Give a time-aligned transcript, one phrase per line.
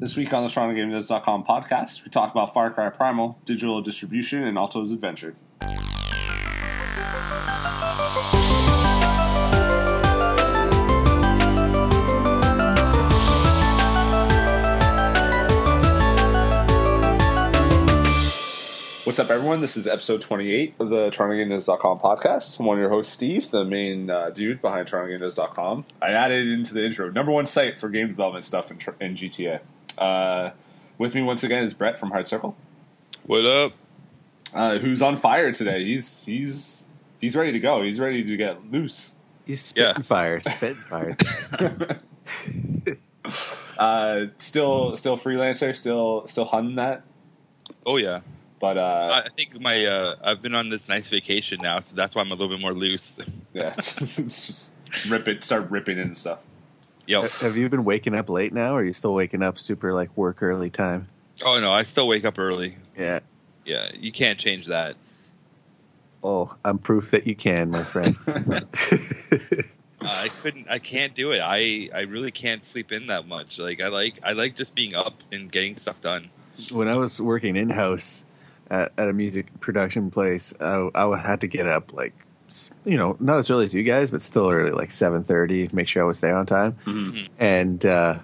[0.00, 4.56] This week on the TorontoGameDev.com podcast, we talk about Far Cry Primal, digital distribution, and
[4.56, 5.34] Alto's adventure.
[19.02, 19.60] What's up, everyone?
[19.60, 22.60] This is episode 28 of the TorontoGameDev.com podcast.
[22.60, 25.86] I'm one of your hosts, Steve, the main uh, dude behind TorontoGameDev.com.
[26.00, 27.10] I added into the intro.
[27.10, 29.58] Number one site for game development stuff in, in GTA.
[29.98, 30.50] Uh,
[30.98, 32.56] with me once again is Brett from Hard Circle,
[33.24, 33.72] What up?
[34.54, 35.84] uh, who's on fire today.
[35.84, 36.88] He's he's
[37.20, 37.82] he's ready to go.
[37.82, 39.16] He's ready to get loose.
[39.44, 40.02] He's spitting Yeah.
[40.02, 41.16] fire, spitting fire.
[43.78, 47.02] Uh, still still freelancer, still still hunting that.
[47.86, 48.20] Oh yeah.
[48.60, 52.14] But uh, I think my uh, I've been on this nice vacation now, so that's
[52.16, 53.16] why I'm a little bit more loose.
[53.52, 54.74] yeah, just
[55.08, 56.40] rip it, start ripping and stuff.
[57.08, 57.22] Yo.
[57.22, 60.14] Have you been waking up late now, or are you still waking up super like
[60.14, 61.06] work early time?
[61.42, 62.76] Oh no, I still wake up early.
[62.98, 63.20] Yeah.
[63.64, 64.94] Yeah, you can't change that.
[66.22, 68.14] Oh, I'm proof that you can, my friend.
[68.26, 68.60] Uh,
[70.02, 70.66] I couldn't.
[70.68, 71.40] I can't do it.
[71.40, 73.58] I I really can't sleep in that much.
[73.58, 76.28] Like I like I like just being up and getting stuff done.
[76.72, 78.26] when I was working in house
[78.68, 82.12] at, at a music production place, I, I had to get up like
[82.84, 85.68] you know not as early as you guys, but still early, like seven thirty.
[85.72, 86.76] Make sure I was there on time.
[86.86, 87.28] Mhm.
[87.38, 88.18] and uh,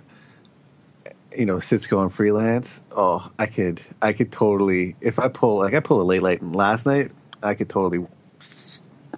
[1.37, 2.83] you know Cisco on freelance.
[2.93, 6.43] Oh, I could I could totally if I pull like I pull a late late
[6.43, 8.07] last night, I could totally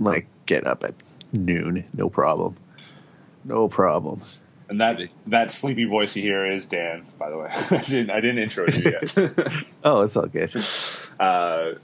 [0.00, 0.94] like get up at
[1.32, 2.56] noon, no problem,
[3.44, 4.22] no problem.
[4.68, 4.98] And that
[5.28, 7.04] that sleepy voice you hear is Dan.
[7.18, 9.14] By the way, I didn't I didn't intro you yet.
[9.84, 10.52] Oh, it's all good.
[11.20, 11.74] uh,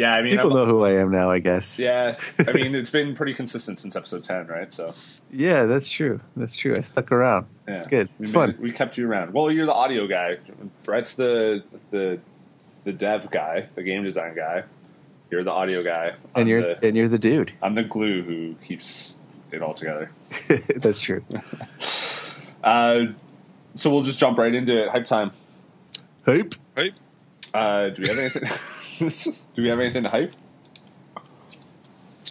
[0.00, 1.78] yeah, I mean, People I'm- know who I am now, I guess.
[1.78, 2.16] Yeah,
[2.48, 4.72] I mean, it's been pretty consistent since episode ten, right?
[4.72, 4.94] So
[5.30, 6.20] Yeah, that's true.
[6.36, 6.74] That's true.
[6.76, 7.46] I stuck around.
[7.68, 7.74] yeah.
[7.76, 8.08] It's good.
[8.18, 8.56] We It's made- fun.
[8.60, 9.32] We kept you around.
[9.34, 10.38] Well, you're the audio guy.
[10.84, 12.18] Brett's the the
[12.84, 14.64] the dev guy, the game design guy.
[15.30, 17.52] You're the audio guy, I'm And you're the, and you're the dude.
[17.62, 19.16] I'm the glue who keeps
[19.52, 20.10] it all together.
[20.76, 21.22] that's true.
[22.62, 23.06] Uh,
[23.74, 24.90] so we'll just jump right into it.
[24.90, 25.32] Hype time.
[26.26, 26.54] Hype.
[26.76, 26.92] Hype.
[27.54, 28.42] Uh, do we have anything?
[29.54, 30.32] do we have anything to hype?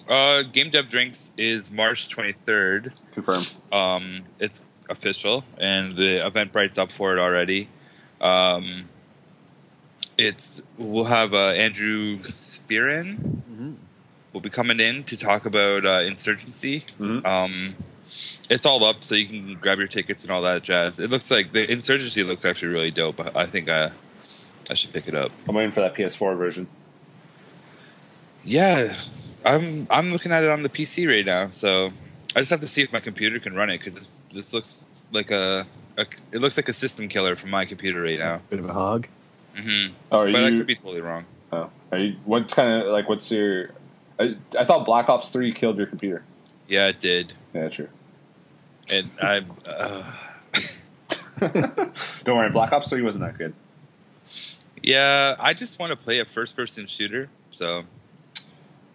[0.08, 2.94] Uh, Game Dev Drinks is March 23rd.
[3.14, 3.56] Confirmed.
[3.72, 7.70] Um, it's official, and the event Eventbrite's up for it already.
[8.20, 8.90] Um,
[10.18, 13.18] it's we'll have uh, Andrew Spearin
[13.50, 13.74] Mm-hmm.
[14.34, 16.82] will be coming in to talk about uh, insurgency.
[16.98, 17.26] Mhm.
[17.26, 17.68] Um,
[18.50, 21.00] it's all up, so you can grab your tickets and all that jazz.
[21.00, 23.20] It looks like the insurgency looks actually really dope.
[23.36, 23.92] I think I,
[24.70, 25.32] I should pick it up.
[25.48, 26.68] I'm waiting for that PS4 version.
[28.44, 28.96] Yeah,
[29.46, 31.92] I'm I'm looking at it on the PC right now, so
[32.36, 34.86] I just have to see if my computer can run it because this this looks
[35.12, 38.42] like a, a it looks like a system killer from my computer right now.
[38.50, 39.08] Bit of a hog.
[39.58, 39.94] Mm-hmm.
[40.12, 41.26] Oh, are But I could be totally wrong.
[41.52, 42.16] oh, are you?
[42.26, 43.10] What kind of like?
[43.10, 43.72] What's your?
[44.20, 46.24] I, I thought Black Ops Three killed your computer.
[46.68, 47.90] Yeah, it did, Yeah, true.
[48.94, 49.44] and I.
[49.66, 50.04] Uh,
[52.26, 53.54] Don't worry, Black Ops Three wasn't that good.
[54.84, 57.84] Yeah, I just want to play a first-person shooter, so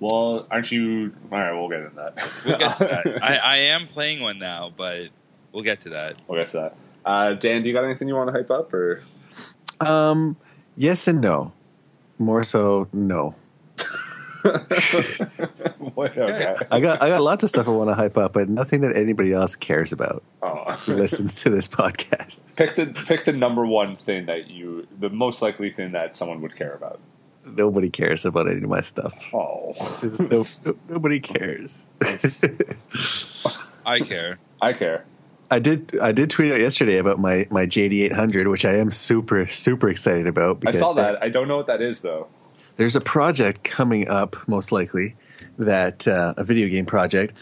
[0.01, 1.15] Well, aren't you?
[1.31, 2.43] All right, we'll get into that.
[2.45, 3.23] we'll get to that.
[3.23, 5.09] I, I am playing one now, but
[5.53, 6.17] we'll get to that.
[6.29, 6.77] we'll get to that.
[7.05, 9.03] Uh, Dan, do you got anything you want to hype up or?
[9.81, 10.37] Um,
[10.77, 11.53] yes and no.
[12.19, 13.35] More so, no.
[15.95, 16.17] What?
[16.19, 16.57] okay.
[16.71, 18.97] I got I got lots of stuff I want to hype up, but nothing that
[18.97, 20.73] anybody else cares about Oh.
[20.85, 22.43] who listens to this podcast.
[22.57, 26.41] pick the pick the number one thing that you the most likely thing that someone
[26.43, 27.01] would care about.
[27.47, 29.15] Nobody cares about any of my stuff.
[29.35, 29.73] Oh,
[30.31, 30.45] no,
[30.89, 31.87] nobody cares.
[33.87, 34.39] I care.
[34.63, 35.05] I care.
[35.51, 38.91] I did I did tweet out yesterday about my my JD 800, which I am
[38.91, 40.63] super super excited about.
[40.67, 41.23] I saw that.
[41.23, 42.29] I don't know what that is though.
[42.77, 45.15] There's a project coming up, most likely,
[45.59, 47.37] that uh, a video game project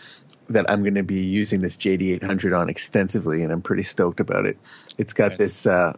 [0.49, 4.21] that I'm going to be using this JD 800 on extensively, and I'm pretty stoked
[4.21, 4.59] about it.
[4.99, 5.39] It's got Nice.
[5.39, 5.67] this.
[5.67, 5.95] Uh,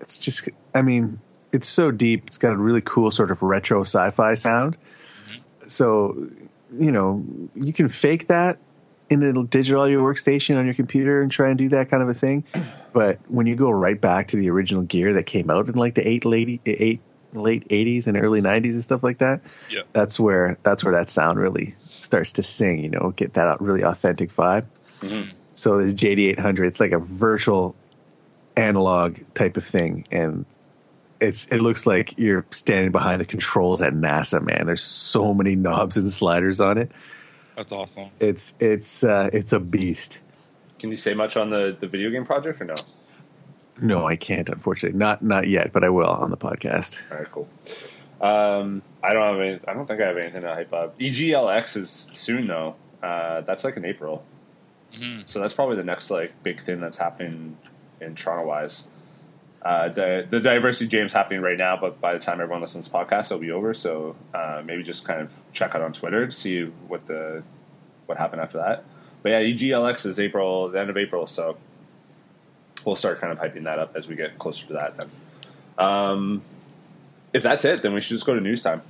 [0.00, 1.20] it's just, I mean,
[1.52, 2.24] it's so deep.
[2.26, 4.76] It's got a really cool sort of retro sci-fi sound.
[5.66, 6.28] So,
[6.72, 7.24] you know,
[7.54, 8.58] you can fake that
[9.10, 12.08] in a digital audio workstation on your computer and try and do that kind of
[12.08, 12.44] a thing.
[12.90, 15.94] But when you go right back to the original gear that came out in like
[15.94, 17.00] the eight late eight
[17.32, 19.40] late eighties and early nineties and stuff like that,
[19.70, 19.82] Yeah.
[19.92, 22.82] that's where that's where that sound really starts to sing.
[22.82, 24.66] You know, get that really authentic vibe.
[25.54, 27.74] So this JD eight hundred, it's like a virtual
[28.56, 30.44] analog type of thing, and
[31.20, 34.40] it's it looks like you're standing behind the controls at NASA.
[34.42, 36.90] Man, there's so many knobs and sliders on it.
[37.56, 38.10] That's awesome.
[38.20, 40.20] It's it's uh, it's a beast.
[40.78, 42.74] Can you say much on the the video game project or no?
[43.80, 44.48] No, I can't.
[44.48, 47.02] Unfortunately, not not yet, but I will on the podcast.
[47.10, 47.48] All right, cool.
[48.20, 49.60] Um, I don't have any.
[49.68, 50.98] I don't think I have anything to hype up.
[50.98, 52.74] EGLX is soon though.
[53.02, 54.24] Uh, that's like in April,
[54.92, 55.26] Mhm.
[55.28, 57.56] so that's probably the next like big thing that's happening
[58.00, 58.88] in Toronto wise.
[59.62, 62.92] Uh, the the diversity jam's happening right now, but by the time everyone listens to
[62.92, 63.72] this podcast, it'll be over.
[63.74, 67.42] So uh, maybe just kind of check out on Twitter to see what the
[68.06, 68.84] what happened after that.
[69.22, 71.56] But yeah, EGLX is April, the end of April, so
[72.88, 74.96] we'll start kind of hyping that up as we get closer to that.
[74.96, 75.10] Then,
[75.78, 76.42] um,
[77.32, 78.82] if that's it, then we should just go to news time.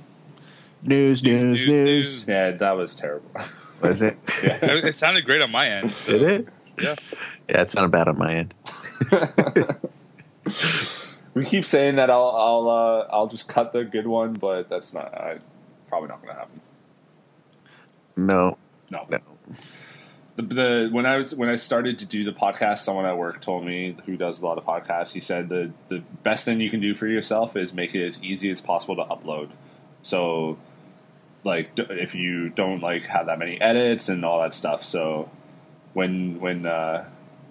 [0.83, 1.67] News, news, news.
[1.67, 2.25] news, news.
[2.27, 3.29] Yeah, that was terrible.
[3.81, 4.17] Was it?
[4.43, 5.91] It it sounded great on my end.
[5.91, 6.47] so- Did it?
[6.81, 6.95] Yeah.
[7.49, 8.53] Yeah, it sounded bad on my end.
[11.33, 14.93] we keep saying that I'll I'll uh, I'll just cut the good one, but that's
[14.93, 15.39] not I,
[15.87, 16.61] probably not going to happen.
[18.17, 18.57] No,
[18.91, 19.05] No.
[19.09, 19.19] no.
[20.39, 23.41] The, the when I was when I started to do the podcast, someone at work
[23.41, 25.11] told me who does a lot of podcasts.
[25.11, 28.23] He said the the best thing you can do for yourself is make it as
[28.23, 29.49] easy as possible to upload.
[30.01, 30.57] So,
[31.43, 34.81] like, d- if you don't like have that many edits and all that stuff.
[34.83, 35.29] So,
[35.93, 37.05] when when uh,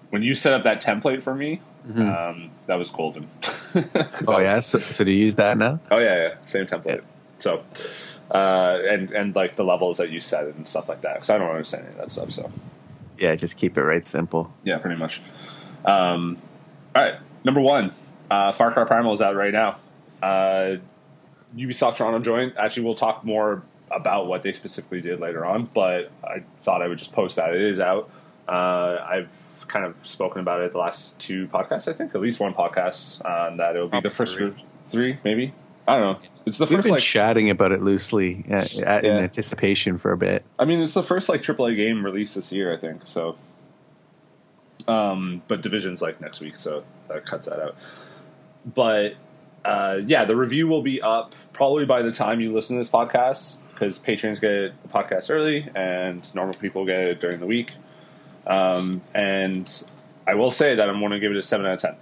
[0.08, 1.60] when you set up that template for me,
[1.94, 3.28] um, that was golden.
[3.74, 3.82] Oh
[4.32, 4.60] was- yeah.
[4.60, 5.78] So, so do you use that now?
[5.90, 7.02] Oh yeah, yeah, same template.
[7.36, 7.62] So,
[8.30, 11.16] uh, and and like the levels that you set and stuff like that.
[11.16, 12.30] Because I don't understand any of that stuff.
[12.32, 12.50] So.
[13.18, 14.52] Yeah, just keep it right simple.
[14.64, 15.22] Yeah, pretty much.
[15.84, 16.38] Um,
[16.94, 17.92] all right, number one,
[18.30, 19.76] uh, Far Cry Primal is out right now.
[20.22, 20.76] Uh,
[21.56, 22.54] Ubisoft Toronto joint.
[22.56, 26.88] Actually, we'll talk more about what they specifically did later on, but I thought I
[26.88, 28.10] would just post that it is out.
[28.46, 29.30] Uh, I've
[29.66, 33.22] kind of spoken about it the last two podcasts, I think, at least one podcast,
[33.24, 34.54] uh, that it'll be Probably the first three.
[34.82, 35.52] three, maybe.
[35.88, 36.28] I don't know.
[36.44, 40.12] It's the We've first been like chatting about it loosely uh, uh, in anticipation for
[40.12, 40.44] a bit.
[40.58, 43.06] I mean, it's the first like AAA game released this year, I think.
[43.06, 43.36] So,
[44.86, 47.76] um, but Division's like next week, so that cuts that out.
[48.66, 49.14] But
[49.64, 52.90] uh, yeah, the review will be up probably by the time you listen to this
[52.90, 57.72] podcast because patrons get the podcast early and normal people get it during the week.
[58.46, 59.84] Um, and
[60.26, 61.96] I will say that I'm going to give it a seven out of ten.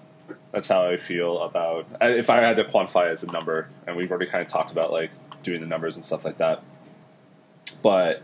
[0.56, 3.94] That's how I feel about if I had to quantify it as a number, and
[3.94, 5.10] we've already kind of talked about like
[5.42, 6.62] doing the numbers and stuff like that.
[7.82, 8.22] But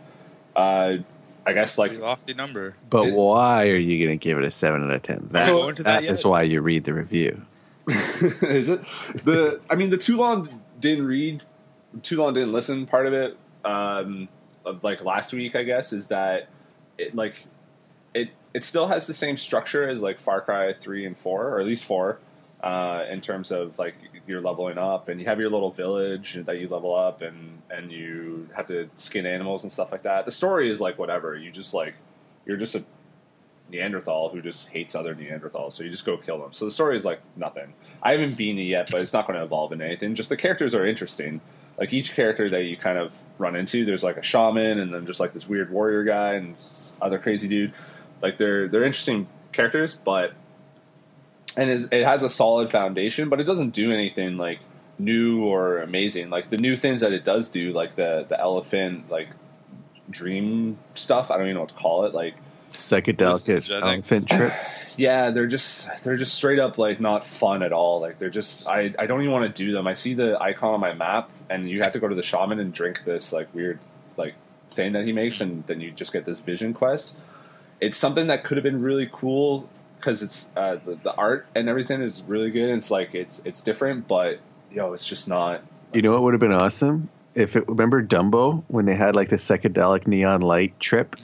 [0.57, 0.97] uh,
[1.45, 2.75] I guess like Pretty lofty number.
[2.89, 5.29] But It- why are you going to give it a seven out of ten?
[5.33, 7.43] That, So- that that is why you read the review.
[7.87, 8.81] is it
[9.27, 9.61] the?
[9.69, 11.43] I mean, the too long didn't read,
[12.03, 12.87] too long didn't listen.
[12.87, 14.31] Part of it, um,
[14.65, 16.49] of like last week, I guess, is that
[16.97, 17.45] it like
[18.15, 21.61] it it still has the same structure as like Far Cry three and four, or
[21.61, 22.19] at least four,
[22.63, 23.95] uh, in terms of like
[24.27, 27.91] you're leveling up and you have your little village that you level up and and
[27.91, 30.25] you have to skin animals and stuff like that.
[30.25, 31.37] The story is like whatever.
[31.37, 31.95] You just like
[32.47, 32.85] you're just a
[33.71, 36.53] Neanderthal who just hates other Neanderthals, so you just go kill them.
[36.53, 37.73] So the story is like nothing.
[38.03, 40.15] I haven't beaten it yet, but it's not going to evolve into anything.
[40.15, 41.41] Just the characters are interesting.
[41.79, 45.07] Like each character that you kind of run into, there's like a shaman, and then
[45.07, 46.57] just like this weird warrior guy and
[47.01, 47.73] other crazy dude.
[48.23, 50.33] Like they're they're interesting characters, but
[51.57, 54.61] and it, it has a solid foundation, but it doesn't do anything like
[54.99, 56.31] new or amazing.
[56.31, 59.29] Like the new things that it does do, like the the elephant like
[60.09, 61.31] dream stuff.
[61.31, 62.15] I don't even know what to call it.
[62.15, 62.35] Like
[62.71, 64.95] Psychedelic elephant trips.
[64.99, 68.01] yeah, they're just they're just straight up like not fun at all.
[68.01, 69.87] Like they're just I, I don't even want to do them.
[69.87, 72.59] I see the icon on my map and you have to go to the shaman
[72.61, 73.79] and drink this like weird
[74.17, 74.35] like
[74.71, 77.17] thing that he makes and then you just get this vision quest.
[77.83, 81.69] It's something that could have been really cool because it's uh, the, the art and
[81.69, 82.71] everything is really good.
[82.71, 84.39] It's like it's it's different, but
[84.71, 85.63] yo, it's just not.
[85.93, 87.69] You know what would have been awesome if it.
[87.69, 91.17] Remember Dumbo when they had like the psychedelic neon light trip?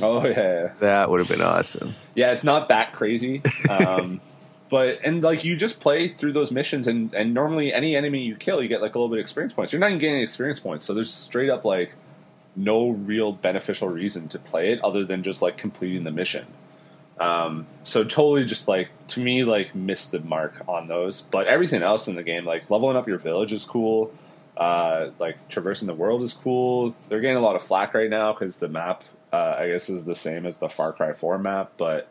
[0.00, 0.72] Oh yeah, yeah.
[0.80, 1.94] That would have been awesome.
[2.14, 3.42] Yeah, it's not that crazy.
[3.68, 4.20] Um,
[4.68, 8.34] but and like you just play through those missions and and normally any enemy you
[8.36, 9.72] kill you get like a little bit of experience points.
[9.72, 10.84] You're not even getting experience points.
[10.84, 11.92] So there's straight up like
[12.56, 16.46] no real beneficial reason to play it other than just like completing the mission.
[17.18, 21.22] Um, so totally just like to me like missed the mark on those.
[21.22, 24.12] But everything else in the game, like leveling up your village is cool.
[24.56, 26.94] Uh, like traversing the world is cool.
[27.08, 30.04] They're getting a lot of flack right now because the map, uh, I guess, is
[30.04, 31.72] the same as the Far Cry 4 map.
[31.76, 32.08] But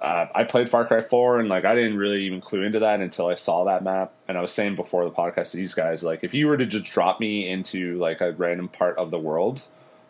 [0.00, 3.00] uh, I played Far Cry 4 and like I didn't really even clue into that
[3.00, 4.12] until I saw that map.
[4.28, 6.66] And I was saying before the podcast to these guys, like if you were to
[6.66, 9.62] just drop me into like a random part of the world,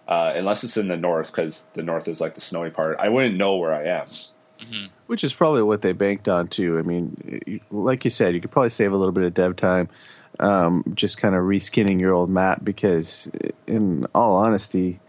[0.06, 3.09] uh, unless it's in the north, because the north is like the snowy part, I
[3.09, 4.06] wouldn't know where I am.
[5.06, 6.78] Which is probably what they banked on too.
[6.78, 9.88] I mean, like you said, you could probably save a little bit of dev time,
[10.38, 12.62] um, just kind of reskinning your old map.
[12.62, 13.30] Because,
[13.66, 15.00] in all honesty,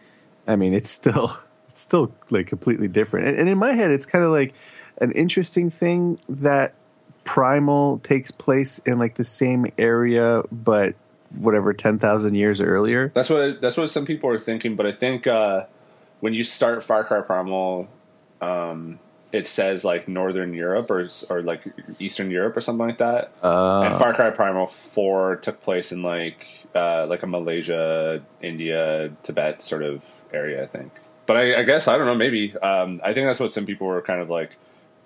[0.48, 1.34] I mean, it's still it's
[1.82, 3.28] still like completely different.
[3.28, 4.54] And, and in my head, it's kind of like
[5.00, 6.74] an interesting thing that
[7.24, 10.96] Primal takes place in like the same area, but
[11.38, 13.10] whatever ten thousand years earlier.
[13.14, 15.66] That's what that's what some people are thinking, but I think uh,
[16.20, 17.88] when you start Far Cry Primal,
[18.42, 19.00] um,
[19.32, 21.64] it says like Northern Europe or or like
[22.00, 23.32] Eastern Europe or something like that.
[23.44, 29.12] Uh, and Far Cry Primal Four took place in like uh, like a Malaysia, India,
[29.24, 30.92] Tibet sort of area, I think.
[31.34, 32.16] But I, I guess I don't know.
[32.16, 34.58] Maybe um, I think that's what some people were kind of like.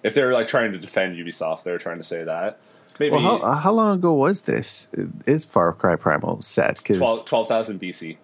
[0.03, 2.59] If they're like trying to defend Ubisoft, they're trying to say that.
[2.99, 4.87] Maybe well, how, how long ago was this?
[5.25, 6.77] Is Far Cry Primal set?
[6.77, 8.17] Because 12 12,000 BC.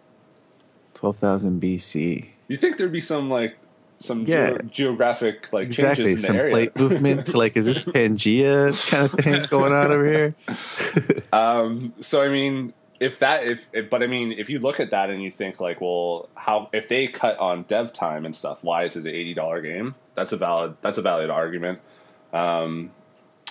[0.94, 2.28] twelve thousand BC.
[2.48, 3.58] You think there'd be some like
[4.00, 4.50] some Yeah.
[4.52, 6.54] geo- geographic like Exactly, changes in some the area?
[6.54, 10.36] plate movement to like, is this Pangea kind of thing going on over here?
[11.34, 14.92] Um, so I mean, if that if, if but I mean, if you look at
[14.92, 18.64] that and you think like, well, how if they cut on dev time and stuff,
[18.64, 19.96] why is it an eighty dollar game?
[20.16, 21.80] That's a valid that's a valid argument.
[22.32, 22.92] Um,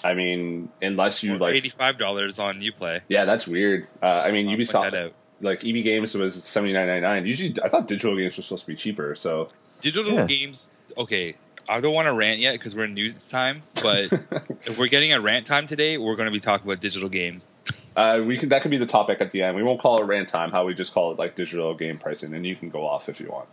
[0.02, 3.00] I mean, unless you like, eighty-five dollars on UPlay.
[3.09, 3.87] yeah, that's weird.
[4.02, 5.12] Uh, I mean, I'll point Ubisoft that out.
[5.42, 7.26] like EB Games was seventy nine ninety nine.
[7.26, 9.14] Usually, I thought digital games were supposed to be cheaper.
[9.14, 9.50] So
[9.83, 10.26] Digital Yeah.
[10.26, 10.66] games.
[10.97, 11.35] Okay,
[11.71, 13.62] I don't want to rant yet because we're in news time.
[13.83, 17.09] But if we're getting a rant time today, we're going to be talking about digital
[17.09, 17.47] games.
[17.97, 19.57] uh, we can that could be the topic at the end.
[19.57, 20.50] We won't call it rant time.
[20.50, 23.21] How we just call it like digital game pricing, and you can go off if
[23.21, 23.49] you want.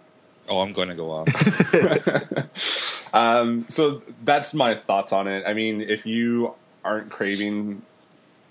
[0.50, 3.10] Oh, I'm going to go off.
[3.14, 5.44] um, so that's my thoughts on it.
[5.46, 6.54] I mean, if you
[6.86, 7.82] aren't craving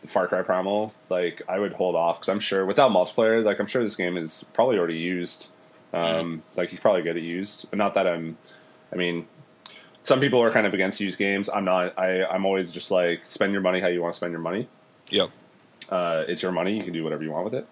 [0.02, 3.58] the Far Cry Primal, like I would hold off because I'm sure without multiplayer, like
[3.58, 5.50] I'm sure this game is probably already used.
[5.92, 7.75] Um, Like you probably get it used.
[7.75, 8.37] Not that I'm.
[8.92, 9.26] I mean,
[10.06, 11.48] some people are kind of against used games.
[11.48, 11.98] I'm not.
[11.98, 14.68] I I'm always just like spend your money how you want to spend your money.
[15.10, 15.30] yep.
[15.90, 16.76] Uh, it's your money.
[16.76, 17.66] You can do whatever you want with it.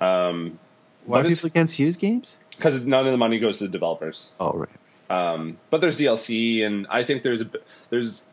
[0.00, 0.58] Um,
[1.04, 2.38] Why But it's- people against used games?
[2.56, 4.32] because none of the money goes to the developers.
[4.40, 4.68] Oh, right.
[5.10, 7.58] Um, but there's DLC, and I think there's a b-
[7.90, 8.24] there's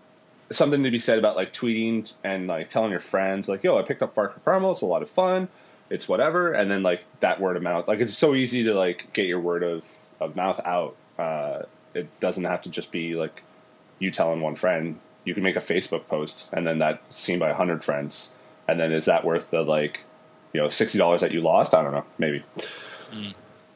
[0.52, 3.82] something to be said about like tweeting and like telling your friends like, "Yo, I
[3.84, 4.72] picked up Far Cry Primal.
[4.72, 5.50] It's a lot of fun.
[5.90, 9.12] It's whatever." And then like that word of mouth, like it's so easy to like
[9.14, 9.86] get your word of,
[10.20, 10.96] of mouth out.
[11.20, 13.44] Uh, it doesn't have to just be like
[14.00, 15.00] you telling one friend.
[15.26, 18.34] You can make a Facebook post, and then that seen by a hundred friends.
[18.68, 20.04] And then is that worth the like,
[20.54, 21.74] you know, sixty dollars that you lost?
[21.74, 22.44] I don't know, maybe.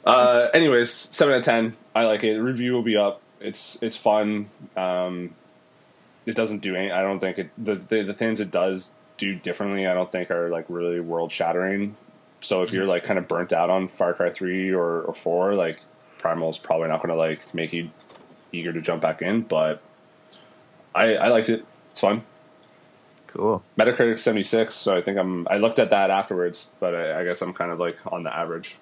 [0.05, 1.74] Uh, anyways, seven out of ten.
[1.95, 2.39] I like it.
[2.39, 3.21] Review will be up.
[3.39, 4.47] It's it's fun.
[4.75, 5.33] Um,
[6.25, 6.91] it doesn't do any.
[6.91, 7.50] I don't think it.
[7.57, 9.88] The, the the things it does do differently.
[9.88, 11.95] I don't think are like really world shattering.
[12.39, 15.55] So if you're like kind of burnt out on Far Cry three or, or four,
[15.55, 15.79] like
[16.19, 17.89] Primal's probably not going to like make you
[18.51, 19.42] eager to jump back in.
[19.42, 19.82] But
[20.96, 21.66] I I liked it.
[21.92, 22.24] It's fun.
[23.27, 23.63] Cool.
[23.77, 24.74] Metacritic seventy six.
[24.74, 25.48] So I think I'm.
[25.50, 28.36] I looked at that afterwards, but I, I guess I'm kind of like on the
[28.36, 28.77] average.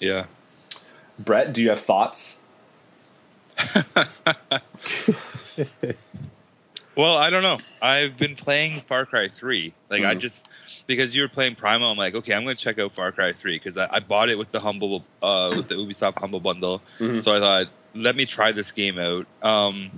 [0.00, 0.26] Yeah.
[1.18, 2.40] Brett, do you have thoughts?
[6.96, 7.58] Well, I don't know.
[7.82, 9.74] I've been playing Far Cry 3.
[9.90, 10.20] Like, I Mhm.
[10.20, 10.48] just,
[10.86, 13.32] because you were playing Primal, I'm like, okay, I'm going to check out Far Cry
[13.34, 16.80] 3 because I, I bought it with the Humble, uh, with the Ubisoft Humble Bundle.
[16.98, 17.22] Mhm.
[17.22, 19.26] So I thought, let me try this game out.
[19.42, 19.90] Um,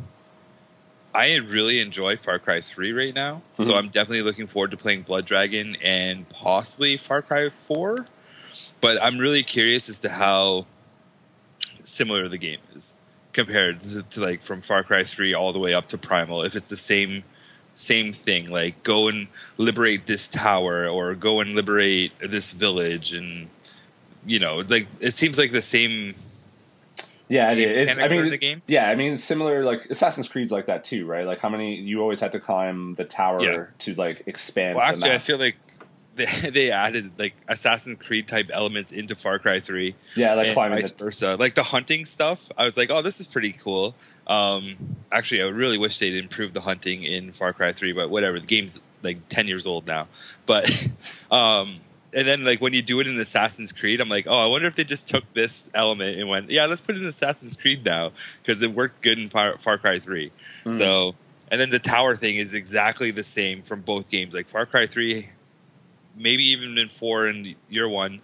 [1.15, 3.43] I really enjoy Far Cry 3 right now.
[3.59, 3.65] Mhm.
[3.67, 8.07] So I'm definitely looking forward to playing Blood Dragon and possibly Far Cry 4.
[8.81, 10.67] But I'm really curious as to how
[11.83, 12.93] similar the game is
[13.33, 16.55] compared to, to like from Far Cry 3 all the way up to Primal if
[16.55, 17.25] it's the same
[17.75, 23.49] same thing like go and liberate this tower or go and liberate this village and
[24.27, 26.13] you know like it seems like the same
[27.29, 27.89] Yeah, it is.
[27.91, 31.05] It's, I mean, the game yeah, I mean, similar like Assassin's Creed's like that too,
[31.07, 31.27] right?
[31.27, 33.65] Like how many you always had to climb the tower Yeah.
[33.81, 34.77] to like expand.
[34.77, 35.57] well actually I feel like
[36.17, 40.81] they, they added like Assassin's Creed type elements into Far Cry 3 yeah, like climbing.
[40.81, 41.37] vice The, versa.
[41.39, 43.95] Like the hunting stuff, I was like, oh, this is pretty cool.
[44.27, 48.39] Um, actually, I really wish they'd improved the hunting in Far Cry 3, but whatever.
[48.41, 50.09] The game's like 10 years old now.
[50.45, 50.71] But,
[51.31, 51.79] um,
[52.13, 54.67] and then like when you do it in Assassin's Creed, I'm like, oh, I wonder
[54.67, 57.85] if they just took this element and went, yeah, let's put it in Assassin's Creed
[57.85, 58.13] now
[58.43, 60.33] because it worked good in Far, Far Cry 3.
[60.65, 60.79] Mm.
[60.79, 61.15] So,
[61.51, 64.33] and then the tower thing is exactly the same from both games.
[64.33, 65.29] Like Far Cry 3,
[66.17, 68.21] maybe even in 4 and year 1,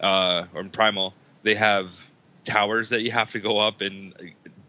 [0.00, 1.90] uh, or in Primal, they have
[2.44, 4.14] towers that you have to go up and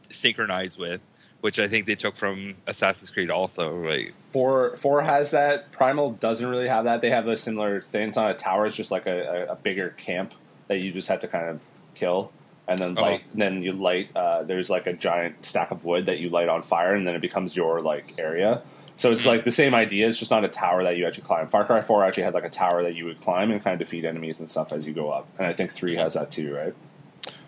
[0.10, 1.02] synchronize with,
[1.46, 3.72] which I think they took from Assassin's Creed also.
[3.72, 4.12] Right?
[4.12, 5.72] four four has that.
[5.72, 7.02] Primal doesn't really have that.
[7.02, 8.08] They have a similar thing.
[8.08, 8.66] It's not a tower.
[8.66, 10.34] It's just like a, a, bigger camp
[10.70, 11.62] that you just have to kind of
[11.94, 12.32] kill.
[12.68, 13.02] And then Oh.
[13.04, 13.22] light.
[13.36, 14.10] Then you light.
[14.16, 17.14] Uh, there's like a giant stack of wood that you light on fire, and then
[17.14, 18.64] it becomes your like area.
[18.96, 20.08] So it's like the same idea.
[20.08, 21.48] It's just not a tower that you actually climb.
[21.50, 23.88] Far Cry Four actually had like a tower that you would climb and kind of
[23.88, 25.28] defeat enemies and stuff as you go up.
[25.38, 26.74] And I think three has that too, right?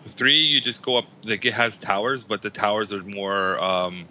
[0.08, 1.06] Three, you just go up.
[1.24, 4.06] Like it has towers, but the towers are more um,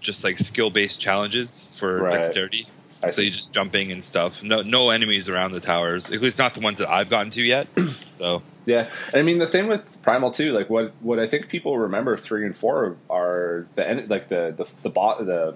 [0.00, 2.12] just like skill based challenges for Right.
[2.12, 2.68] dexterity.
[3.02, 3.22] I So see.
[3.24, 4.42] you're just jumping and stuff.
[4.42, 6.10] No, no enemies around the towers.
[6.10, 7.68] At least not the ones that I've gotten to yet.
[8.16, 11.76] So Yeah, I mean the thing with Primal too, like what what I think people
[11.76, 15.54] remember three and four are the like the the the bot the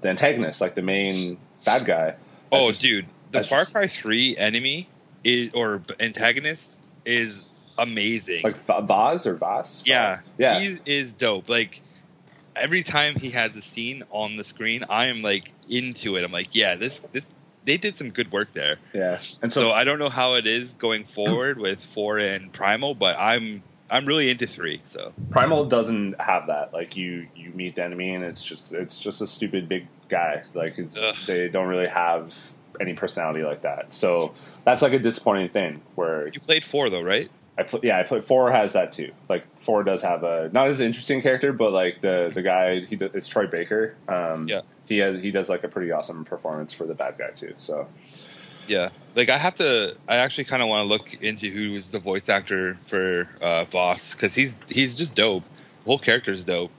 [0.00, 2.04] the antagonist, like the main bad guy.
[2.04, 2.18] That's
[2.52, 4.88] Oh, just- dude, the Far Cry Three enemy
[5.24, 7.40] is or antagonist is
[7.78, 8.42] amazing.
[8.42, 9.82] like Va- Vaz or Vaz.
[9.86, 10.24] yeah, Vaz?
[10.38, 10.58] yeah.
[10.60, 11.48] he is dope.
[11.48, 11.80] Like
[12.56, 16.24] every time he has a scene on the screen, I am like into it.
[16.24, 17.28] I'm like, yeah, this this
[17.64, 18.78] they did some good work there.
[18.92, 22.52] Yeah, and So so, I don't know how it is going forward with four and
[22.52, 24.82] Primal, but I'm I'm really into three.
[24.86, 26.72] So Primal doesn't have that.
[26.72, 30.42] Like you you meet the enemy and it's just it's just a stupid big guy.
[30.54, 32.34] Like it's, they don't really have
[32.80, 33.92] any personality like that.
[33.92, 35.80] So that's like a disappointing thing.
[35.94, 37.30] Where you played four though, right?
[37.58, 39.10] I put yeah I put four has that too.
[39.28, 42.94] Like four does have a not as interesting character, but like the the guy he
[42.96, 43.96] do- it's Troy Baker.
[44.08, 44.60] Um, Yeah.
[44.88, 47.54] he has he does like a pretty awesome performance for the bad guy too.
[47.58, 47.88] So
[48.68, 49.96] Yeah, like I have to.
[50.06, 53.64] I actually kind of want to look into who was the voice actor for uh,
[53.64, 55.42] Vaas because he's he's just dope.
[55.84, 56.70] The whole character's dope.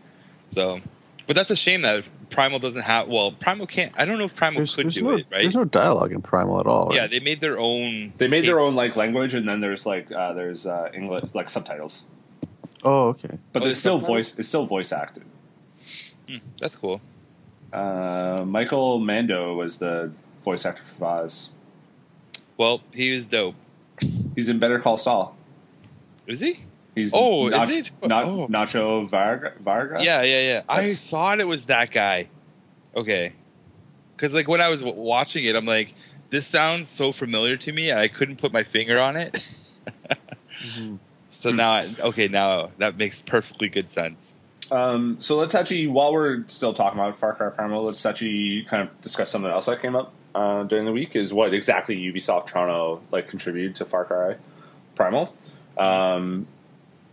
[0.52, 0.80] So,
[1.28, 3.08] but that's a shame that Primal doesn't have.
[3.08, 3.98] Well, Primal can't.
[4.00, 5.42] I don't know if Primal There's, could there's do no, it, right?
[5.42, 6.92] there's no dialogue in Primal at all.
[6.94, 8.14] yeah, they made their own.
[8.18, 11.50] they made their own like language, and then there's like uh, there's uh, English like
[11.50, 12.08] subtitles,
[12.84, 13.28] Oh, okay.
[13.54, 14.08] but Oh, there's there's still subtitles?
[14.32, 15.24] voice it's still voice acted.
[16.28, 17.02] Hmm, that's cool.
[17.74, 20.12] Uh, Michael Mando was the
[20.44, 21.50] voice actor for Vaas.
[22.58, 23.56] Well, he was dope.
[24.36, 25.36] He's in Better Call Saul.
[26.28, 26.62] Is he?
[27.00, 27.92] He's Oh, is it?
[28.04, 28.48] Nach- Oh.
[28.48, 29.54] Nacho Varga.
[29.60, 30.00] Varga?
[30.04, 30.62] Yeah, yeah, yeah.
[30.70, 32.28] I thought it was that guy.
[32.96, 33.34] Okay,
[34.16, 35.94] because like when I was w- watching it, I'm like,
[36.30, 37.92] this sounds so familiar to me.
[37.92, 39.42] I couldn't put my finger on it.
[40.64, 40.96] Mm-hmm.
[41.38, 44.34] So now, I, okay, now that makes perfectly good sense.
[44.72, 48.84] Um, so let's actually, while we're still talking about Far Cry Primal, let's actually kind
[48.84, 51.16] of discuss something else that came up uh, during the week.
[51.16, 54.36] Is what exactly Ubisoft Toronto like contributed to Far Cry
[54.96, 55.34] Primal.
[55.78, 56.46] Um,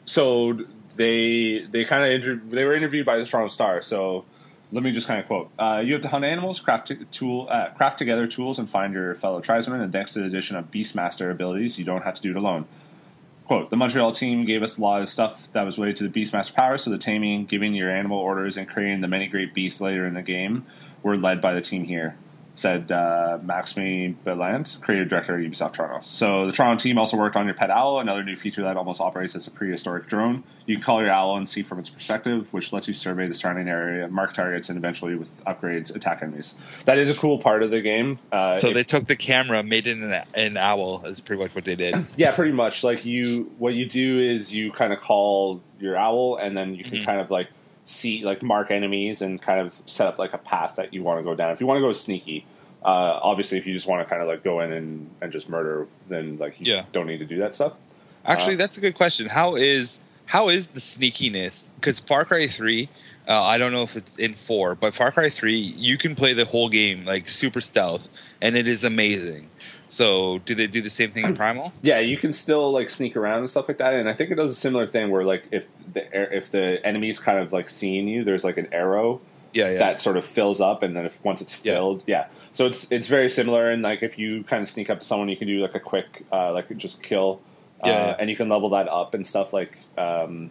[0.07, 0.59] so
[0.97, 3.83] they they kind of inter- they were interviewed by the Toronto Star.
[3.83, 4.25] So
[4.73, 7.47] let me just kind of quote: uh, "You have to hunt animals, craft t- tool,
[7.51, 9.83] uh, craft together tools, and find your fellow tribesmen.
[9.83, 12.65] And thanks to the addition of Beastmaster abilities, you don't have to do it alone."
[13.45, 16.21] Quote, the Montreal team gave us a lot of stuff that was related to the
[16.21, 19.81] Beastmaster power, so the taming, giving your animal orders, and creating the many great beasts
[19.81, 20.67] later in the game
[21.01, 22.17] were led by the team here,
[22.57, 26.01] said uh, Maxime Beland, creative director at Ubisoft Toronto.
[26.03, 29.01] So the Toronto team also worked on your pet owl, another new feature that almost
[29.01, 30.43] operates as a prehistoric drone.
[30.65, 33.35] You can call your owl and see from its perspective, which lets you survey the
[33.35, 36.55] surrounding area, mark targets, and eventually, with upgrades, attack enemies.
[36.87, 38.19] That is a cool part of the game.
[38.33, 41.05] Uh, So if- they took the camera, made it an, an owl.
[41.05, 41.95] Is pretty much what they did.
[42.17, 42.83] Yeah, pretty much.
[42.83, 46.83] Like you, what you do is you kind of call your owl, and then you
[46.85, 47.05] can Mhm.
[47.05, 47.49] kind of like
[47.87, 51.19] see, like mark enemies, and kind of set up like a path that you want
[51.19, 51.53] to go down.
[51.53, 52.45] If you want to go sneaky,
[52.85, 55.49] uh, obviously, if you just want to kind of like go in and, and just
[55.49, 56.85] murder, then like you Yeah.
[56.93, 57.73] don't need to do that stuff.
[58.27, 59.27] Actually, Uh, that's a good question.
[59.29, 61.71] How is how is the sneakiness?
[61.77, 62.89] Because Far Cry Three,
[63.29, 66.33] uh, I don't know if it's in four, but Far Cry Three, you can play
[66.33, 68.03] the whole game like super stealth,
[68.43, 69.49] and it is amazing.
[69.89, 71.73] So, do they do the same thing in Primal?
[71.83, 73.95] Yeah, you can still like sneak around and stuff like that.
[73.95, 76.85] And I think it does a similar thing where like if the air- if the
[76.85, 79.21] enemy's kind of like seeing you, there's like an arrow
[79.53, 79.79] Yeah, yeah.
[79.79, 82.27] that sort of fills up, and then if once it's filled, yeah.
[82.53, 85.29] So it's it's very similar, and like if you kind of sneak up to someone,
[85.29, 87.41] you can do like a quick uh, like just kill,
[87.85, 88.17] uh, Yeah, yeah.
[88.19, 89.53] and you can level that up and stuff.
[89.53, 90.51] Like um,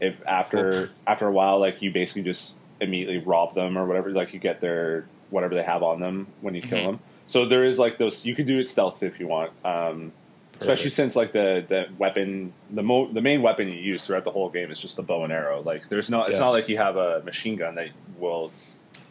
[0.00, 4.10] if after after a while, like you basically just immediately rob them or whatever.
[4.10, 6.84] Like you get their whatever they have on them when you kill Mhm.
[6.86, 7.00] them.
[7.26, 8.26] So there is like those.
[8.26, 9.52] You can do it stealth if you want.
[9.64, 10.12] Um,
[10.60, 14.30] Especially since like the, the weapon the mo- the main weapon you use throughout the
[14.30, 15.60] whole game is just the bow and arrow.
[15.60, 16.40] Like there's no it's Yeah.
[16.40, 18.52] not like you have a machine gun that will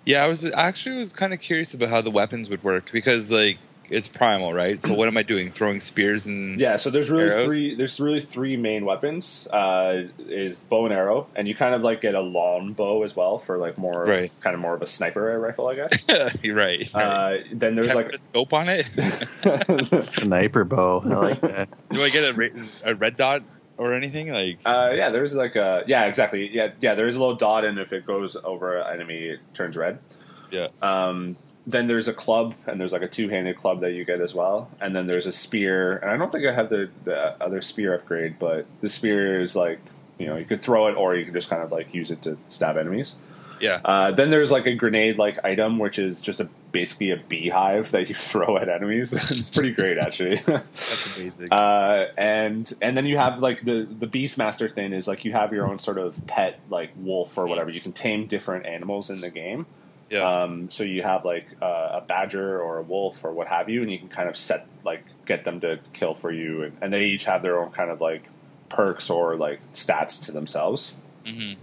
[0.05, 2.89] Yeah, I was I actually was kind of curious about how the weapons would work
[2.93, 3.57] because like
[3.91, 4.81] it's Primal, right?
[4.81, 5.51] So what am I doing?
[5.51, 7.45] Throwing spears and Yeah, so there's really Arrows?
[7.45, 7.75] three.
[7.75, 9.47] There's really three main weapons.
[9.51, 13.15] Uh, is bow and arrow, and you kind of like get a long bow as
[13.15, 14.31] well for like more, Right.
[14.39, 15.91] kind of more of a sniper rifle, I guess.
[16.41, 16.89] You're right.
[16.93, 17.03] right.
[17.03, 18.87] uh, then there's Can I like put a scope on it.
[20.03, 21.01] Sniper bow.
[21.05, 21.69] I like that.
[21.91, 23.43] Do I get a, ra- a red dot
[23.77, 24.29] or anything?
[24.29, 26.49] Like uh, yeah, there's like a yeah, exactly.
[26.53, 26.95] Yeah, yeah.
[26.95, 29.99] There is a little dot, and if it goes over an enemy, it turns red.
[30.51, 31.35] yeah, Um,
[31.67, 34.69] then there's a club, and there's like a two-handed club that you get as well.
[34.81, 37.93] And then there's a spear, and I don't think I have the, the other spear
[37.93, 39.79] upgrade, but the spear is like
[40.17, 42.21] you know you could throw it, or you can just kind of like use it
[42.23, 43.15] to stab enemies.
[43.59, 43.79] yeah.
[43.85, 48.09] Uh, then there's like a grenade-like item, which is just a basically a beehive that
[48.09, 49.13] you throw at enemies.
[49.31, 50.37] it's pretty great, actually.
[50.45, 51.51] That's amazing.
[51.53, 55.53] uh, and and then you have like the the Beastmaster thing is like you have
[55.53, 57.69] your own sort of pet like wolf or whatever.
[57.69, 59.67] You can tame different animals in the game.
[60.11, 60.43] Yeah.
[60.43, 63.81] Um, so you have like uh, a badger or a wolf or what have you,
[63.81, 66.93] and you can kind of set like get them to kill for you, and, and
[66.93, 68.23] they each have their own kind of like
[68.69, 70.95] perks or like stats to themselves.
[71.25, 71.53] hmm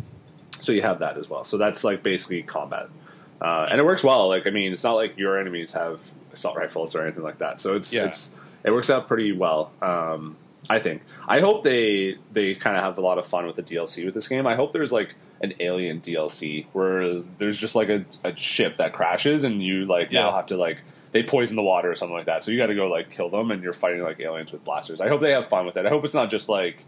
[0.61, 1.45] So you have that as well.
[1.45, 2.89] So that's like basically combat,
[3.41, 4.29] uh, and it works well.
[4.29, 6.01] Like I mean, it's not like your enemies have
[6.33, 7.61] assault rifles or anything like that.
[7.61, 8.07] So it's Yeah.
[8.07, 8.35] it's
[8.65, 9.71] it works out pretty well.
[9.83, 10.37] Um,
[10.71, 11.03] I think.
[11.27, 14.15] I hope they they kind of have a lot of fun with the DLC with
[14.15, 14.47] this game.
[14.47, 18.93] I hope there's like an alien DLC where there's just like a, a ship that
[18.93, 22.27] crashes and you like now have to like they poison the water or something like
[22.27, 22.43] that.
[22.43, 25.01] So you got to go like kill them and you're fighting like aliens with blasters.
[25.01, 25.87] I hope they have fun with it.
[25.87, 26.85] I hope it's not just like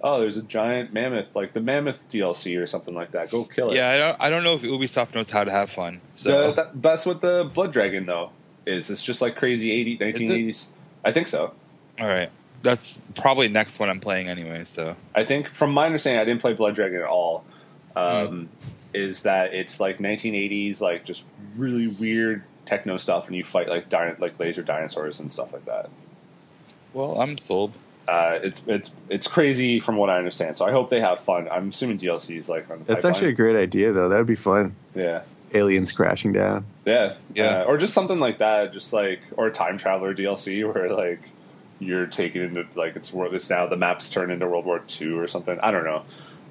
[0.00, 3.30] oh there's a giant mammoth like the mammoth DLC or something like that.
[3.30, 3.76] Go kill it.
[3.76, 6.00] Yeah, I don't, I don't know if Ubisoft knows how to have fun.
[6.16, 8.30] So The- that- that's what the Blood Dragon though
[8.64, 8.88] is.
[8.90, 10.68] It's just like crazy 80, 1980s.
[11.04, 11.52] I think so.
[12.00, 12.30] all right,
[12.62, 14.64] that's probably next one I'm playing anyway.
[14.64, 17.44] So I think from my understanding, I didn't play Blood Dragon at all.
[17.96, 18.48] Um,
[18.94, 23.88] Is that it's like 1980s, like just really weird techno stuff, and you fight like
[23.88, 25.90] dino- like laser dinosaurs and stuff like that.
[26.94, 27.72] well, I'm sold.
[28.08, 30.56] Uh, it's it's it's crazy from what I understand.
[30.56, 31.46] So I hope they have fun.
[31.50, 33.12] I'm assuming DLC is like on the That's pipeline.
[33.12, 34.08] actually a great idea, though.
[34.08, 34.74] That would be fun.
[34.94, 35.22] yeah.
[35.54, 36.66] Aliens crashing down.
[36.84, 37.60] Yeah, Yeah.
[37.60, 41.20] Uh, or just something like that, just like or time traveler DLC where like
[41.80, 43.34] you're taken into like it's world.
[43.34, 45.58] It's now the maps turn into World War II or something.
[45.60, 46.02] I don't know.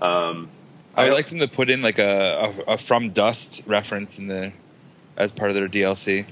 [0.06, 0.50] Um,
[0.96, 4.28] I would like them to put in like a, a, a From Dust reference in
[4.28, 4.52] the
[5.16, 6.26] as part of their DLC.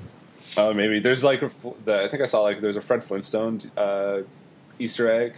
[0.58, 1.52] Oh, maybe there's like a,
[1.84, 4.20] the, I think I saw like there's a Fred Flintstone uh,
[4.80, 5.34] Easter egg.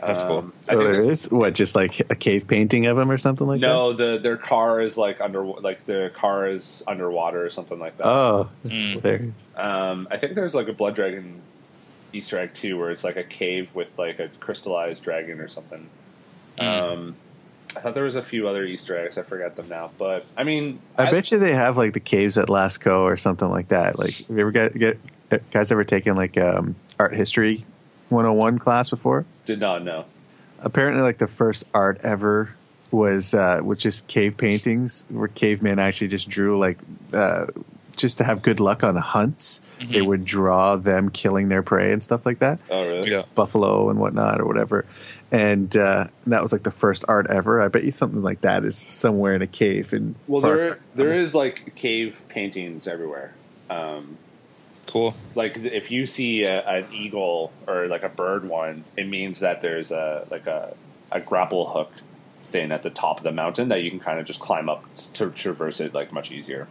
[0.00, 0.38] That's cool.
[0.38, 3.10] Um, I Oh, think there that- is what, just like a cave painting of him
[3.10, 3.66] or something like that?
[3.66, 7.98] no, the their car is like under like the car is underwater or something like
[7.98, 8.04] that.
[8.04, 8.10] that.
[8.10, 8.92] Oh, that's Mm.
[9.02, 9.46] hilarious.
[9.56, 11.42] Um, I think there's like a Blood Dragon
[12.12, 15.88] Easter egg too, where it's like a cave with like a crystallized dragon or something.
[16.58, 16.64] Mm.
[16.64, 17.16] Um,
[17.76, 19.16] I thought there was a few other Easter eggs.
[19.16, 22.36] I forget them now, but I mean, I, bet you they have like the caves
[22.36, 23.98] at Lascaux or something like that.
[23.98, 24.98] Like, have you ever get, get
[25.50, 27.64] guys ever taken like um, art history
[28.08, 29.24] 101 class before?
[29.44, 30.04] did not know.
[30.60, 32.54] Apparently, like the first art ever
[32.90, 36.78] was uh, was just cave paintings where cavemen actually just drew like
[37.12, 37.46] uh,
[38.00, 39.60] just to have good luck on hunts.
[39.80, 42.58] They would draw them killing their prey and stuff like that.
[42.70, 43.10] Oh, really?
[43.10, 43.22] Yeah.
[43.34, 44.84] buffalo and whatnot or whatever.
[45.32, 47.62] And uh, that was like the first art ever.
[47.62, 49.92] I bet you something like that is somewhere in a cave.
[49.94, 53.32] In Well, Park- there there is like cave paintings everywhere.
[53.70, 54.16] Um,
[54.86, 55.14] Cool.
[55.36, 59.62] like if you see a, an eagle or like a bird one, it means that
[59.62, 60.74] there's a like a,
[61.12, 61.92] a grapple hook
[62.40, 64.84] thing at the top of the mountain that you can kind of just climb up
[65.14, 66.66] to traverse it like much easier.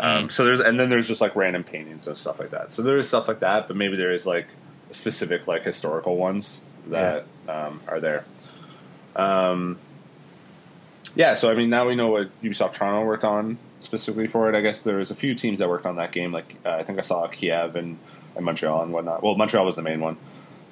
[0.00, 2.72] Um, so there's and then there's just like random paintings and stuff like that.
[2.72, 4.48] So there is stuff like that, but maybe there is like
[4.90, 8.24] specific like historical ones that um, are there.
[9.14, 9.78] Um,
[11.14, 14.56] yeah, so I mean now we know what Ubisoft Toronto worked on specifically for it.
[14.56, 16.32] I guess there was a few teams that worked on that game.
[16.32, 17.98] Like uh, I think I saw Kiev and,
[18.36, 19.22] and Montreal and whatnot.
[19.22, 20.16] Well, Montreal was the main one.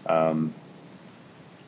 [0.07, 0.53] Um,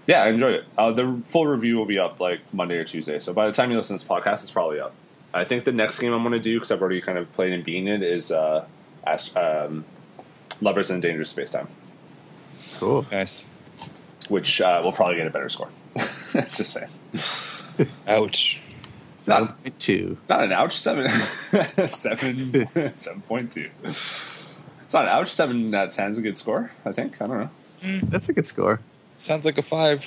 [0.07, 0.65] yeah, I enjoyed it.
[0.77, 3.19] Uh, the full review will be up like Monday or Tuesday.
[3.19, 4.95] So by the time you listen to this podcast, it's probably up.
[5.35, 7.53] I think the next game I'm going to do because I've already kind of played
[7.53, 8.67] and beaten it is uh,
[9.07, 9.85] Ast- um,
[10.61, 11.69] Lovers in Dangerous Space Time,
[12.75, 13.07] cool.
[13.11, 13.45] Nice.
[14.29, 15.69] which uh, will probably get a better score.
[16.33, 16.91] Just saying.
[18.07, 18.61] Ouch.
[19.19, 20.19] Seven point two.
[20.29, 20.77] Not an ouch.
[20.77, 21.09] Seven,
[21.89, 23.71] seven, seven point two.
[23.85, 25.29] It's not an ouch.
[25.29, 26.71] Seven out of ten is a good score.
[26.85, 27.23] I think.
[27.23, 27.39] I don't
[27.85, 28.01] know.
[28.09, 28.81] That's a good score.
[29.21, 30.05] Sounds like a five.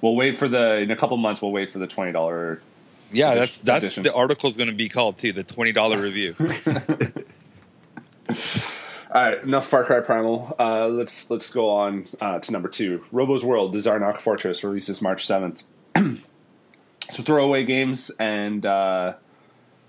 [0.00, 1.42] We'll wait for the in a couple months.
[1.42, 2.62] We'll wait for the twenty dollar.
[3.12, 4.02] Yeah, that's that's edition.
[4.04, 5.32] the article's going to be called too.
[5.32, 6.34] The twenty dollar review.
[9.12, 10.54] All right, enough Far Cry Primal.
[10.58, 13.04] Uh, let's let's go on uh, to number two.
[13.10, 15.64] Robo's World: The Zarnok Fortress releases March seventh.
[15.96, 19.14] so throwaway games and uh,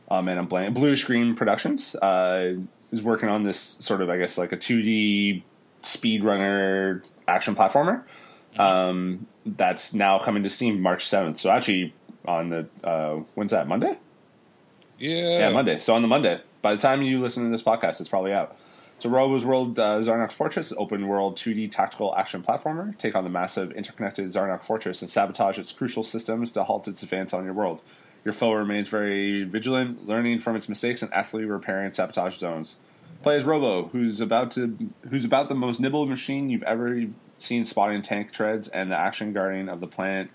[0.10, 0.74] oh man, I'm blank.
[0.74, 2.56] Blue Screen Productions uh,
[2.92, 5.44] is working on this sort of, I guess, like a 2D
[5.84, 8.04] speedrunner action platformer.
[8.58, 11.40] Um, that's now coming to Steam March seventh.
[11.40, 11.94] So actually,
[12.26, 13.98] on the uh, when's that Monday?
[15.00, 15.40] Yeah.
[15.40, 15.80] Yeah, Monday.
[15.80, 18.56] So on the Monday, by the time you listen to this podcast, it's probably out.
[19.00, 22.96] So Robo's World uh, Zarnok Fortress, open world 2D tactical action platformer.
[23.00, 27.02] Take on the massive interconnected Zarnok Fortress and sabotage its crucial systems to halt its
[27.02, 27.82] advance on your world.
[28.24, 32.78] Your foe remains very vigilant, learning from its mistakes and actively repairing sabotage zones.
[33.24, 34.78] Play as Robo, who's about to
[35.10, 37.06] who's about the most nimble machine you've ever
[37.42, 40.30] seen spotting tank treads and the action guarding of the planet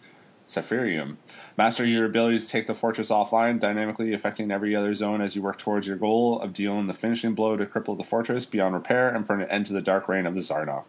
[0.48, 1.16] Zephyrium.
[1.56, 5.42] Master your abilities to take the fortress offline, dynamically affecting every other zone as you
[5.42, 9.08] work towards your goal of dealing the finishing blow to cripple the fortress beyond repair
[9.08, 10.84] and put an end to the dark reign of the Zarnok.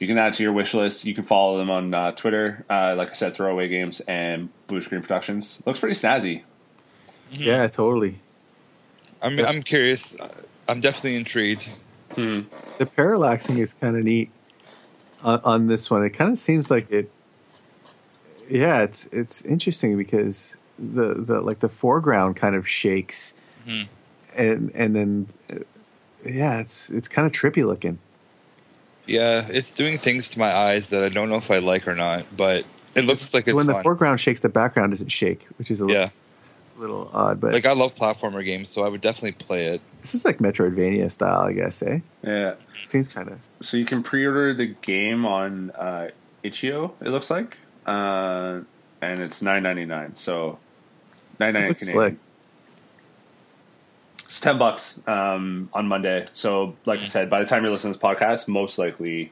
[0.00, 1.04] You can add to your wish list.
[1.04, 2.64] You can follow them on uh, Twitter.
[2.68, 5.62] Uh, like I said, Throwaway Games and Blue Screen Productions.
[5.64, 6.42] Looks pretty snazzy.
[7.30, 8.18] Yeah, totally.
[9.22, 10.14] I'm I'm curious.
[10.18, 10.28] Uh,
[10.68, 11.68] I'm definitely intrigued.
[12.16, 12.44] The
[12.80, 14.30] parallaxing is kind of neat
[15.24, 16.04] on, on this one.
[16.04, 17.10] It kind of seems like it.
[18.48, 23.34] Yeah, it's it's interesting because the the like the foreground kind of shakes,
[23.66, 23.88] Mhm.
[24.36, 25.28] and and then
[26.24, 27.98] yeah, it's it's kind of trippy looking.
[29.06, 31.94] Yeah, it's doing things to my eyes that I don't know if I like or
[31.94, 35.46] not, but it looks like so it's when the foreground shakes, the background doesn't shake,
[35.58, 36.10] which is a yeah, little
[36.80, 37.40] odd.
[37.40, 39.80] But like I love platformer games, so I would definitely play it.
[40.02, 41.82] this is like Metroidvania style, I guess.
[41.82, 42.00] Eh?
[42.22, 42.54] Yeah.
[42.82, 46.10] Seems kind of So you can pre-order the game on uh,
[46.42, 46.94] itch.io.
[47.00, 47.56] It looks like,
[47.86, 48.60] uh,
[49.00, 50.14] and it's nine ninety nine.
[50.14, 50.58] So
[51.38, 51.94] nine ninety nine Canadian.
[51.94, 52.14] slick.
[54.24, 56.26] It's ten bucks um, on Monday.
[56.32, 59.30] So, like I said, by the time you're listening to this podcast, most likely,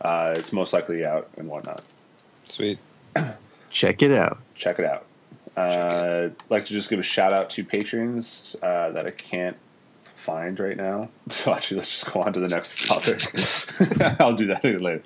[0.00, 1.82] uh, it's most likely out and whatnot.
[2.48, 2.78] Sweet.
[3.70, 4.38] Check it out.
[4.54, 5.06] Check it out.
[5.58, 9.56] Uh, like to just give a shout out to patrons uh, that I can't
[10.02, 11.08] find right now.
[11.30, 13.20] So actually, let's just go on to the next topic.
[14.20, 15.02] I'll do that later.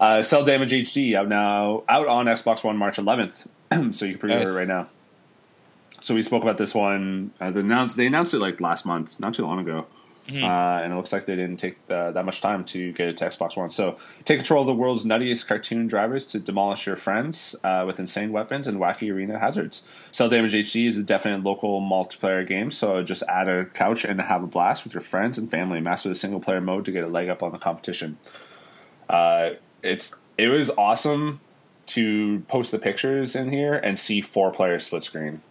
[0.00, 3.46] Uh, Cel Damage HD out now out on Xbox One March 11th,
[3.94, 4.54] so you can pre-order Nice.
[4.54, 4.88] it right now.
[6.00, 7.30] So we spoke about this one.
[7.40, 9.86] Uh, they announced they announced it like last month, not too long ago.
[10.28, 13.16] Uh, and it looks like they didn't take uh, that much time to get it
[13.16, 13.70] to Xbox One.
[13.70, 17.98] So, take control of the world's nuttiest cartoon drivers to demolish your friends uh, with
[17.98, 19.82] insane weapons and wacky arena hazards.
[20.10, 24.20] Cel Damage HD is a definite local multiplayer game, so just add a couch and
[24.20, 25.80] have a blast with your friends and family.
[25.80, 28.18] Master the single player mode to get a leg up on the competition.
[29.08, 29.50] Uh,
[29.82, 31.40] it's it was awesome
[31.86, 35.42] to post the pictures in here and see four player split screen.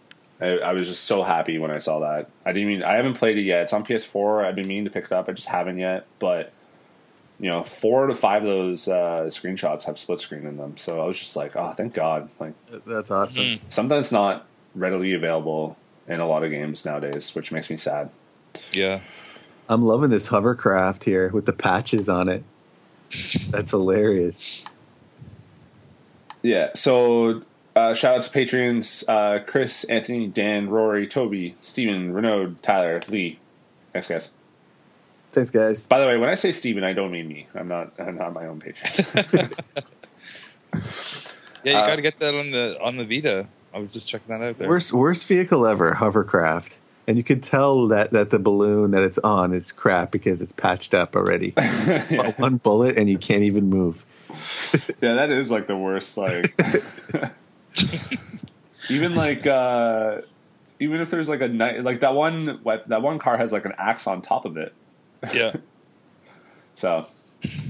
[0.42, 2.28] I, I was just so happy when I saw that.
[2.44, 3.62] I didn't mean I haven't played it yet.
[3.62, 4.44] It's on PS4.
[4.44, 5.28] I've been meaning to pick it up.
[5.28, 6.06] I just haven't yet.
[6.18, 6.52] But
[7.38, 10.76] you know, four to five of those uh, screenshots have split screen in them.
[10.76, 12.28] So I was just like, oh, thank God!
[12.38, 12.54] Like
[12.86, 13.42] That's awesome.
[13.44, 13.60] Mhm.
[13.68, 15.76] something that's not readily available
[16.08, 18.10] in a lot of games nowadays, which makes me sad.
[18.72, 19.00] Yeah.
[19.68, 22.42] I'm loving this hovercraft here with the patches on it.
[23.48, 24.62] That's hilarious.
[26.42, 26.70] Yeah.
[26.74, 27.42] So
[27.76, 33.38] uh, shout out to patrons: uh, Chris, Anthony, Dan, Rory, Toby, Steven, Renaud, Tyler, Lee.
[33.92, 34.30] Thanks, guys.
[35.32, 35.86] Thanks, guys.
[35.86, 37.46] By the way, when I say Steven, I don't mean me.
[37.54, 37.92] I'm not.
[37.98, 39.50] I'm not my own patron.
[41.64, 43.46] Yeah, you Uh, got to get that on the on the Vita.
[43.72, 44.68] I was just checking that out there.
[44.68, 46.78] Worst worst vehicle ever, hovercraft.
[47.06, 50.52] And you can tell that, that the balloon that it's on is crap because it's
[50.52, 51.52] patched up already.
[51.58, 52.32] yeah.
[52.36, 54.04] One bullet and you can't even move.
[55.00, 56.16] yeah, that is like the worst.
[56.16, 56.54] Like,
[58.88, 60.20] even like, uh,
[60.80, 63.72] even if there's like a night, like that one, that one car has like an
[63.78, 64.74] axe on top of it.
[65.34, 65.52] yeah.
[66.74, 67.06] So,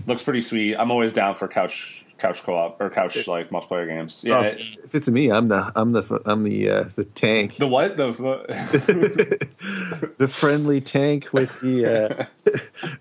[0.06, 0.76] looks pretty sweet.
[0.76, 4.22] I'm always down for couch couch co-op or couch like multiplayer games.
[4.24, 7.56] Yeah, Oh, it's, if it's me, I'm the I'm the I'm the uh, the tank,
[7.56, 8.12] the what the
[10.18, 12.24] the friendly tank with the uh,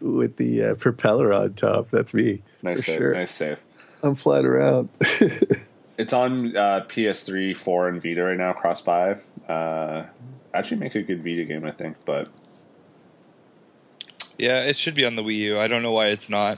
[0.01, 1.91] with the uh, propeller on top.
[1.91, 2.41] That's me.
[2.63, 3.13] nice for save, sure.
[3.13, 3.61] nice save.
[4.01, 4.89] I'm flying around.
[6.01, 9.19] It's on uh, PS3, 4, and Vita right now, cross buy.
[9.47, 10.05] Uh,
[10.51, 11.95] actually, make a good Vita game, I think.
[12.05, 12.27] But
[14.39, 15.59] Yeah, it should be on the Wii U.
[15.59, 16.57] I don't know why it's not.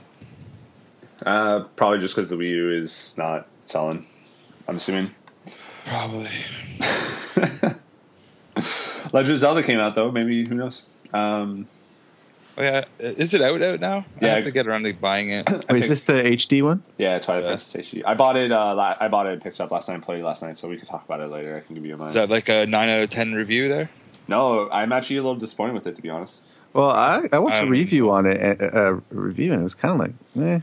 [1.26, 4.06] uh, probably just because the Wii U is not selling.
[4.66, 5.10] I'm assuming.
[5.84, 6.30] Probably.
[9.12, 10.10] Legend of Zelda came out though.
[10.10, 10.88] Maybe who knows?
[11.12, 11.66] Um,
[12.56, 14.04] Oh yeah, is it out out now?
[14.20, 14.34] I Yeah.
[14.36, 15.48] have to get around to buying it.
[15.68, 16.82] Wait, is this the HD one?
[16.98, 17.50] yeah, Twilight Yeah.
[17.50, 18.02] Princess HD.
[18.06, 18.52] I bought it.
[18.52, 19.96] Uh, la- I bought it and picked it up last night.
[19.96, 21.56] and Played it last night, so we can talk about it later.
[21.56, 22.08] I can give you mine.
[22.08, 23.90] Is that like a nine out of ten review there?
[24.28, 26.42] no, I'm actually a little disappointed with it to be honest.
[26.72, 29.74] Well, I, I watched a Um, review on it, a, a review, and it was
[29.74, 30.60] kind of like, eh.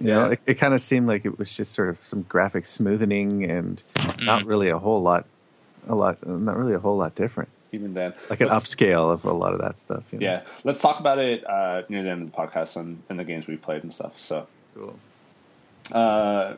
[0.00, 0.32] You know, Yeah.
[0.32, 3.82] it, it kind of seemed like it was just sort of some graphic smoothing and
[4.20, 5.26] not really a whole lot,
[5.88, 7.48] a lot, not really a whole lot different.
[7.72, 10.04] Even then, Like an Let's- upscale of a lot of that stuff.
[10.12, 10.24] You know?
[10.24, 13.24] Yeah, let's talk about it uh, near the end of the podcast and, and the
[13.24, 14.18] games we've played and stuff.
[14.18, 14.46] So.
[14.74, 14.98] Cool.
[15.92, 16.54] uh,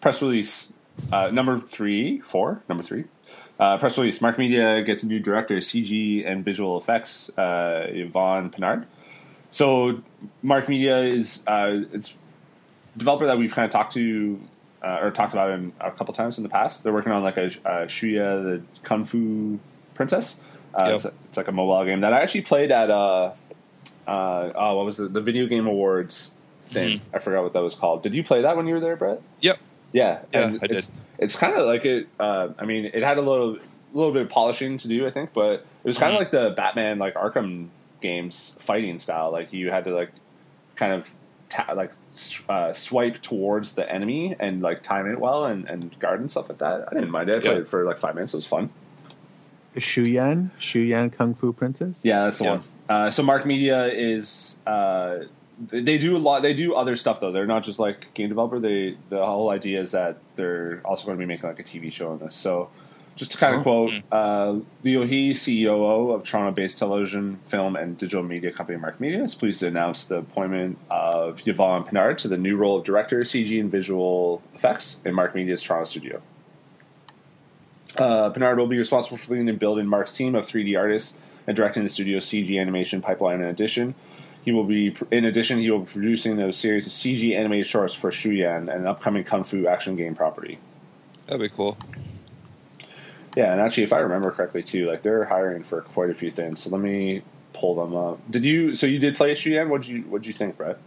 [0.00, 0.72] press release
[1.12, 3.04] uh, number three, four, number three.
[3.58, 8.50] Uh, press release: Mark Media gets a new director, CG and visual effects, uh, Yvonne
[8.50, 8.84] Pinard.
[9.50, 10.02] So,
[10.42, 12.16] Mark Media is uh, it's
[12.94, 14.40] a developer that we've kind of talked to
[14.82, 16.82] uh, or talked about in a couple times in the past.
[16.82, 19.60] They're working on like a uh, Shuyan the Kung Fu
[19.94, 20.40] Princess.
[20.76, 20.94] Uh, Yep.
[20.96, 22.90] it's, it's like a mobile game that I actually played at.
[22.90, 23.32] Uh,
[24.06, 25.12] uh, oh, what was it?
[25.12, 27.00] The Video Game Awards thing.
[27.12, 28.02] I forgot what that was called.
[28.02, 29.20] Did you play that when you were there, Brett?
[29.40, 29.58] Yep.
[29.92, 30.94] Yeah, Yeah, I it's, did.
[31.18, 32.08] It's kind of like it.
[32.18, 33.58] Uh, I mean, it had a little,
[33.92, 36.22] little bit of polishing to do, I think, but it was kind of Mhm.
[36.22, 37.68] like the Batman, like Arkham
[38.00, 39.30] games fighting style.
[39.30, 40.10] Like you had to like
[40.74, 41.08] kind of
[41.48, 41.92] ta- like
[42.48, 46.48] uh, swipe towards the enemy and like time it well and, and guard and stuff
[46.48, 46.88] like that.
[46.90, 47.36] I didn't mind it.
[47.36, 47.58] I played Yeah.
[47.60, 48.34] it for like five minutes.
[48.34, 48.70] It was fun.
[49.80, 51.98] Shuyan, Shuyan Kung Fu Princess.
[52.02, 52.50] Yeah, that's the Yeah.
[52.52, 52.60] one.
[52.88, 55.20] Uh, so Mark Media is uh,
[55.68, 56.42] they they do a lot.
[56.42, 57.32] They do other stuff though.
[57.32, 58.58] They're not just like game developer.
[58.58, 61.92] They the whole idea is that they're also going to be making like a TV
[61.92, 62.34] show on this.
[62.34, 62.70] So
[63.16, 63.62] just to kind of Oh.
[63.62, 69.22] quote uh, Leo He, CEO of Toronto-based television, film, and digital media company Mark Media,
[69.22, 73.20] is pleased to announce the appointment of Yvonne Pinard to the new role of director,
[73.20, 76.20] of CG, and visual effects in Mark Media's Toronto studio.
[77.96, 81.56] Uh, Pinard will be responsible for leading and building Mark's team of 3D artists and
[81.56, 83.40] directing the studio's CG animation pipeline.
[83.40, 83.94] In addition,
[84.42, 87.94] he will be in addition he will be producing a series of CG animated shorts
[87.94, 90.58] for Shuyan, an upcoming kung fu action game property.
[91.26, 91.76] That'd be cool.
[93.36, 96.30] Yeah, and actually, if I remember correctly, too, like they're hiring for quite a few
[96.30, 96.60] things.
[96.60, 98.20] So let me pull them up.
[98.30, 98.74] Did you?
[98.74, 99.68] So you did play Shuyan?
[99.68, 100.02] What did you?
[100.02, 100.78] What did you think, Brett?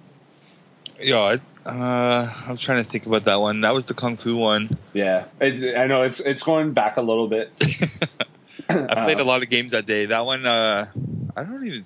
[1.00, 3.62] Yeah, I, uh, I'm trying to think about that one.
[3.62, 4.78] That was the kung fu one.
[4.94, 7.52] Yeah, it, I know it's it's going back a little bit.
[8.70, 10.06] I played a lot of games that day.
[10.06, 10.88] That one, uh,
[11.36, 11.86] I don't even.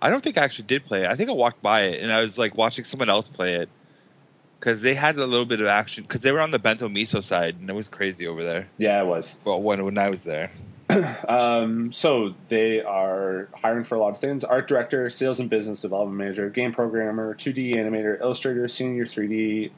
[0.00, 1.10] I don't think I actually did play it.
[1.10, 3.70] I think I walked by it and I was like watching someone else play it
[4.60, 7.24] because they had a little bit of action because they were on the bento miso
[7.24, 8.68] side and it was crazy over there.
[8.76, 9.40] Yeah, it was.
[9.44, 10.50] Well, when when I was there,
[11.28, 15.80] Um, so they are hiring for a lot of things: art director, sales and business
[15.80, 19.70] development manager, game programmer, 2D animator, illustrator, senior 3D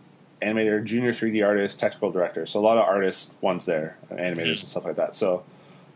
[0.42, 2.46] animator, junior 3D artist, technical director.
[2.46, 5.14] So a lot of artist ones there, animators and stuff like that.
[5.14, 5.44] So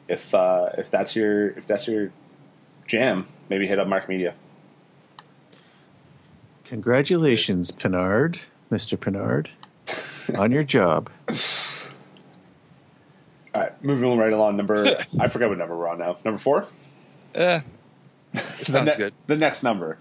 [0.09, 2.13] if uh, if that's your if that's your
[2.87, 4.35] jam, maybe hit up Mark Media.
[6.65, 8.39] Congratulations, Pinard,
[8.71, 8.97] Mr.
[8.97, 9.49] Pinard,
[10.39, 11.11] on your job.
[13.55, 14.57] All right, moving right along.
[14.57, 14.85] Number
[15.21, 16.17] I forget what number we're on now.
[16.25, 16.67] Number four.
[17.35, 17.65] it
[18.67, 19.99] the, ne- the next number.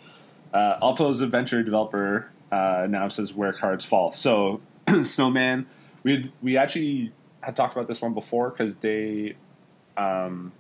[0.54, 4.12] Uh, Alto's adventure developer uh, announces where cards fall.
[4.12, 4.62] So,
[5.04, 5.66] Snowman,
[6.04, 9.36] we we actually had talked about this one before because they,
[9.98, 10.52] um,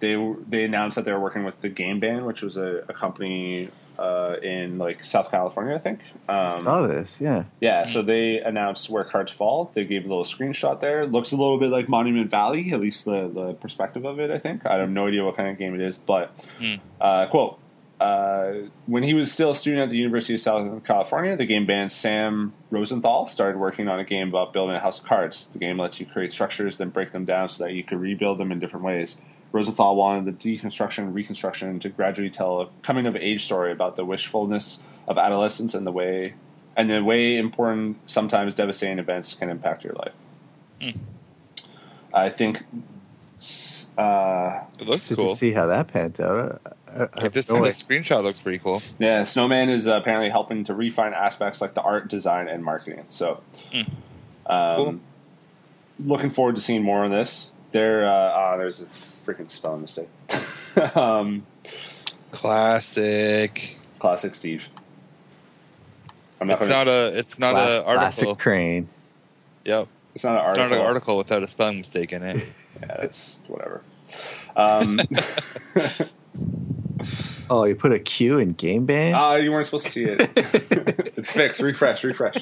[0.00, 0.16] they
[0.48, 3.68] they announced that they were working with the Game Band, which was a, a company
[3.98, 6.00] uh, in like South California, I think.
[6.28, 7.44] Um, I saw this, yeah.
[7.60, 9.70] yeah, so they announced where cards fall.
[9.74, 11.06] They gave a little screenshot there.
[11.06, 14.38] Looks a little bit like Monument Valley, at least the, the perspective of it, I
[14.38, 14.66] think.
[14.66, 16.74] I have no idea what kind of game it is, but Hmm.
[17.00, 17.58] uh, quote
[18.00, 18.52] uh,
[18.86, 21.92] When he was still a student at the University of Southern California, the game band
[21.92, 25.46] Sam Rosenthal started working on a game about building a house of cards.
[25.48, 28.38] The game lets you create structures, then break them down so that you could rebuild
[28.38, 29.16] them in different ways.
[29.54, 33.94] Rosenthal wanted the deconstruction and reconstruction to gradually tell a coming of age story about
[33.94, 36.34] the wishfulness of adolescence and the way
[36.76, 40.12] and the way important, sometimes devastating events can impact your life.
[40.82, 40.98] Hmm.
[42.12, 42.64] I think.
[43.38, 45.28] s- Uh, It looks cool.
[45.28, 46.60] to see how that pans out.
[46.66, 48.82] I, I, I this, no this screenshot looks pretty cool.
[48.98, 53.04] yeah, Snowman is uh, apparently helping to refine aspects like the art, design, and marketing.
[53.08, 53.40] So,
[53.72, 53.82] Hmm.
[54.46, 55.00] um, Cool.
[56.00, 57.52] looking forward to seeing more of this.
[57.74, 60.06] There, uh, ah, there's a freaking spelling mistake.
[60.96, 61.44] um,
[62.30, 63.78] Classic.
[63.98, 64.68] classic Steve.
[66.40, 67.18] I'm not It's not s- a.
[67.18, 67.94] It's not Class- a article.
[67.94, 68.88] classic crane.
[69.64, 69.88] Yep.
[70.14, 70.68] It's not an It's article.
[70.68, 72.46] not an article without a spelling mistake in it.
[72.80, 73.82] Yeah, that's whatever.
[74.56, 75.00] Um,
[77.50, 79.14] Oh, you put a Q in Game Band?
[79.16, 80.30] Ah, you weren't supposed to see it.
[81.16, 81.60] it's fixed.
[81.60, 82.02] Refresh.
[82.04, 82.38] Refresh.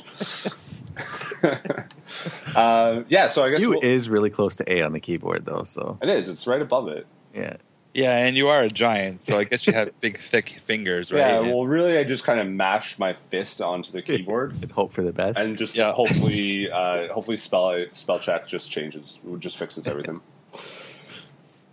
[2.56, 3.28] uh, yeah.
[3.28, 5.64] So I guess Q we'll- is really close to A on the keyboard, though.
[5.64, 6.28] So it is.
[6.28, 7.06] It's right above it.
[7.34, 7.56] yeah,
[7.94, 11.18] yeah, and you are a giant, so I guess you have big, thick fingers, right?
[11.20, 11.40] Yeah.
[11.40, 14.52] Well, really, I just kind of mashed my fist onto the keyboard.
[14.62, 15.38] and hope for the best.
[15.38, 15.92] and just Yeah.
[15.92, 20.20] hopefully, uh, hopefully spell spell check just changes, just fixes everything.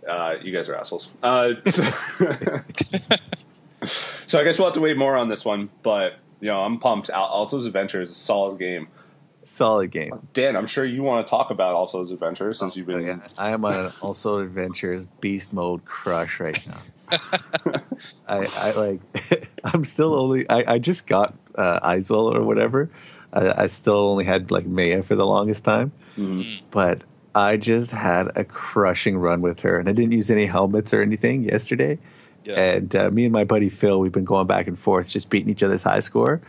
[0.08, 1.14] Uh, you guys are assholes.
[1.22, 1.84] Uh, so,
[3.84, 6.78] so I guess we'll have to wait more on this one, but you know I'm
[6.78, 7.10] pumped.
[7.10, 8.88] Al- Alto's Adventure is a solid game.
[9.52, 10.28] Solid game.
[10.32, 12.96] Dan, I'm sure you want to talk about Alto's Adventure since you've been.
[12.96, 13.18] Oh, yeah.
[13.36, 16.80] I am on an Alto's Adventures beast mode crush right now.
[18.28, 19.48] I, I like.
[19.64, 20.48] I'm still only.
[20.48, 22.90] I, I just got uh, Izel or whatever.
[23.32, 26.60] I, I still only had like Maya for the longest time, Mhm.
[26.70, 27.02] but
[27.34, 31.02] I just had a crushing run with her, and I didn't use any helmets or
[31.02, 31.98] anything yesterday.
[32.44, 32.58] Yeah.
[32.58, 35.50] And uh, me and my buddy Phil, we've been going back and forth, just beating
[35.50, 36.40] each other's high score.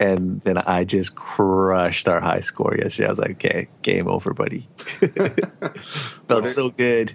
[0.00, 3.06] And then I just crushed our high score yesterday.
[3.06, 4.66] I was like, okay, game over, buddy.
[6.26, 7.14] Felt so good.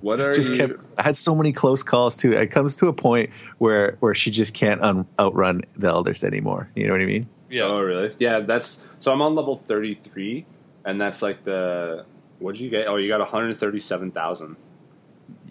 [0.00, 0.56] What are Just you?
[0.56, 0.80] kept.
[0.98, 2.32] I had so many close calls too.
[2.32, 6.70] It comes to a point where where she just can't un, outrun the elders anymore.
[6.74, 7.28] You know what I mean?
[7.50, 7.64] Yeah.
[7.64, 8.14] Oh, really?
[8.18, 9.12] Yeah, that's so.
[9.12, 10.46] I'm on level 33,
[10.86, 12.06] and that's like the
[12.38, 12.88] what did you get?
[12.88, 14.56] Oh, you got 137,000.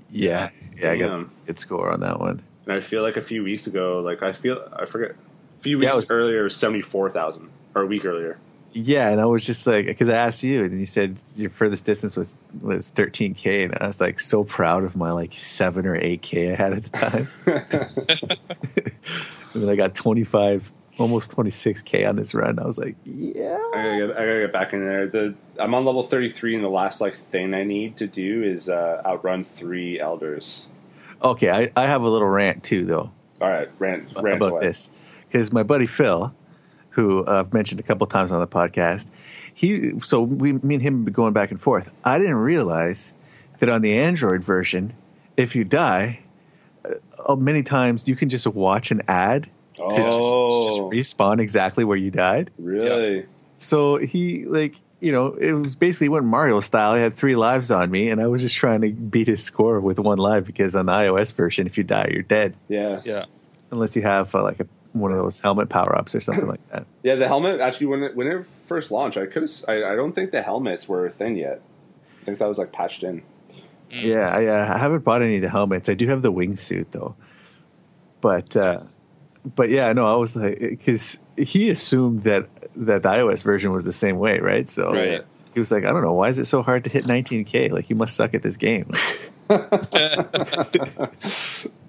[0.09, 2.41] Yeah, yeah, I got a good score on that one.
[2.65, 5.28] And I feel like a few weeks ago, like I feel I forget a
[5.61, 8.37] few Yeah, weeks it was- earlier, it was 74,000 or a week earlier.
[8.71, 11.85] Yeah, and I was just like, because I asked you, and you said your furthest
[11.87, 15.99] distance was was 13k, and I was like so proud of my like seven or
[15.99, 18.29] 8k I had at the time.
[19.53, 22.59] and then I got 25, almost 26k on this run.
[22.59, 25.07] I was like, yeah, I gotta get, I gotta get back in there.
[25.07, 28.69] The I'm on level 33, and the last like thing I need to do is
[28.69, 30.67] uh, outrun three elders.
[31.23, 31.49] okay.
[31.49, 33.11] I, I have a little rant too, though.
[33.41, 34.67] All right, rant, rant about away.
[34.67, 34.89] this
[35.31, 36.33] because my buddy Phil,
[36.91, 39.07] who uh, I've mentioned a couple times on the podcast,
[39.53, 41.93] he so we me and him have been going back and forth.
[42.03, 43.13] I didn't realize
[43.59, 44.93] that on the Android version,
[45.37, 46.19] if you die,
[47.27, 50.91] uh, many times you can just watch an ad to just, Oh.
[50.91, 52.51] just respawn exactly where you died.
[52.57, 53.25] Really?
[53.57, 54.75] So he like.
[55.01, 56.93] You know, it was basically went Mario style.
[56.93, 59.79] He had three lives on me, and I was just trying to beat his score
[59.79, 62.99] with one life because on the iOS version, if you die, you're dead Yeah.
[63.05, 63.23] Yeah.
[63.71, 66.67] unless you have uh, like a, one of those helmet power ups or something like
[66.71, 66.85] that.
[67.03, 70.13] Yeah, the helmet actually when it when it first launched, I could I, I don't
[70.13, 71.61] think the helmets were a thing yet.
[72.21, 73.23] I think that was like patched in.
[73.91, 75.89] Yeah, I, uh, I haven't bought any of the helmets.
[75.89, 77.15] I do have the wingsuit though,
[78.21, 78.81] but uh,
[79.55, 83.85] but yeah, no, I was like because he assumed that that the iOS version was
[83.85, 84.69] the same way, right?
[84.69, 85.21] So Right.
[85.53, 87.71] he was like, I don't know, why is it so hard to hit 19k?
[87.71, 88.91] Like you must suck at this game.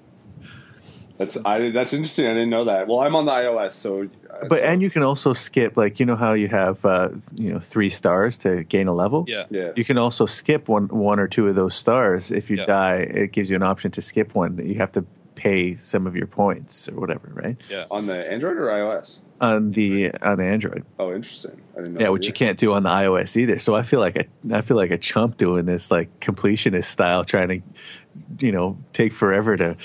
[1.20, 2.26] That's I that's interesting.
[2.26, 2.88] I didn't know that.
[2.88, 6.00] Well, I'm on the iOS, so uh, but so- and you can also skip like
[6.00, 9.26] you know how you have uh, you know three stars to gain a level.
[9.28, 9.44] Yeah.
[9.50, 9.72] yeah.
[9.76, 12.64] You can also skip one one or two of those stars if you Yeah.
[12.64, 12.96] die.
[13.00, 14.56] It gives you an option to skip one.
[14.66, 15.04] You have to
[15.34, 17.56] pay some of your points or whatever, right?
[17.68, 17.84] Yeah.
[17.90, 19.20] on the Android or iOS.
[19.42, 20.84] On the on the Android.
[20.98, 21.60] Oh, interesting.
[21.74, 22.00] I didn't know.
[22.00, 23.58] Yeah, which you can't do on the iOS either.
[23.58, 27.24] So I feel like a I feel like a chump doing this like completionist style,
[27.24, 27.60] trying to
[28.38, 29.76] you know take forever to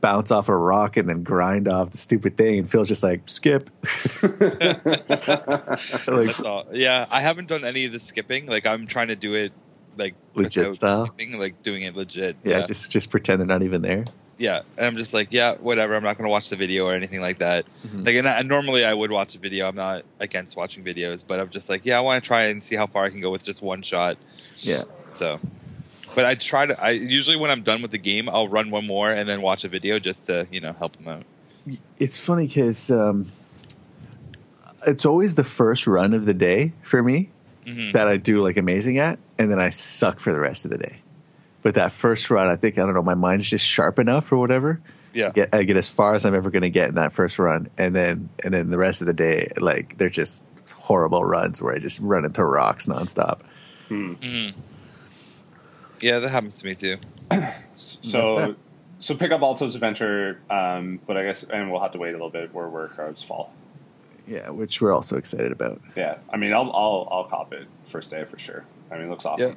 [0.00, 2.58] bounce off a rock and then grind off the stupid thing.
[2.60, 3.70] And Phil's just like skip.
[6.06, 6.66] like all.
[6.72, 8.46] Yeah, I haven't done any of the skipping.
[8.46, 9.52] Like I'm trying to do it
[9.96, 11.06] like Legit style?
[11.06, 12.36] skipping, like doing it legit.
[12.44, 14.04] yeah, just just pretend they're not even there.
[14.38, 14.62] yeah.
[14.76, 15.94] And I'm just like, yeah, whatever.
[15.94, 17.64] I'm not going to watch the video or anything like that.
[17.86, 18.04] Mhm.
[18.04, 19.68] Like, and, I, and normally I would watch a video.
[19.68, 22.62] I'm not against watching videos, but I'm just like, yeah, I want to try and
[22.62, 24.18] see how far I can go with just one shot.
[24.58, 25.38] Yeah, So,
[26.14, 26.82] but I try to.
[26.82, 29.64] I usually when I'm done with the game, I'll run one more and then watch
[29.64, 31.22] a video just to you know help them out.
[31.98, 33.30] it's funny because um,
[34.86, 37.30] it's always the first run of the day for me
[37.66, 37.92] Mhm.
[37.94, 40.76] that I do like amazing at, and then I suck for the rest of the
[40.78, 40.96] day.
[41.62, 44.36] But that first run, I think I don't know, my mind's just sharp enough or
[44.36, 44.80] whatever.
[45.14, 45.28] Yeah.
[45.28, 47.38] I get, I get as far as I'm ever going to get in that first
[47.38, 50.44] run, and then and then the rest of the day, like they're just
[50.74, 53.38] horrible runs where I just run into rocks nonstop.
[53.88, 54.52] Mhm.
[56.04, 56.98] Yeah, that happens to me too.
[57.76, 58.54] So
[59.00, 62.12] so pick up Alto's Adventure, um, but I guess and we'll have to wait a
[62.12, 63.52] little bit where where cards fall.
[64.28, 65.80] Yeah, which we're also excited about.
[65.96, 68.64] Yeah, I mean I'll I'll I'll cop it first day for sure.
[68.90, 69.56] I mean it looks awesome.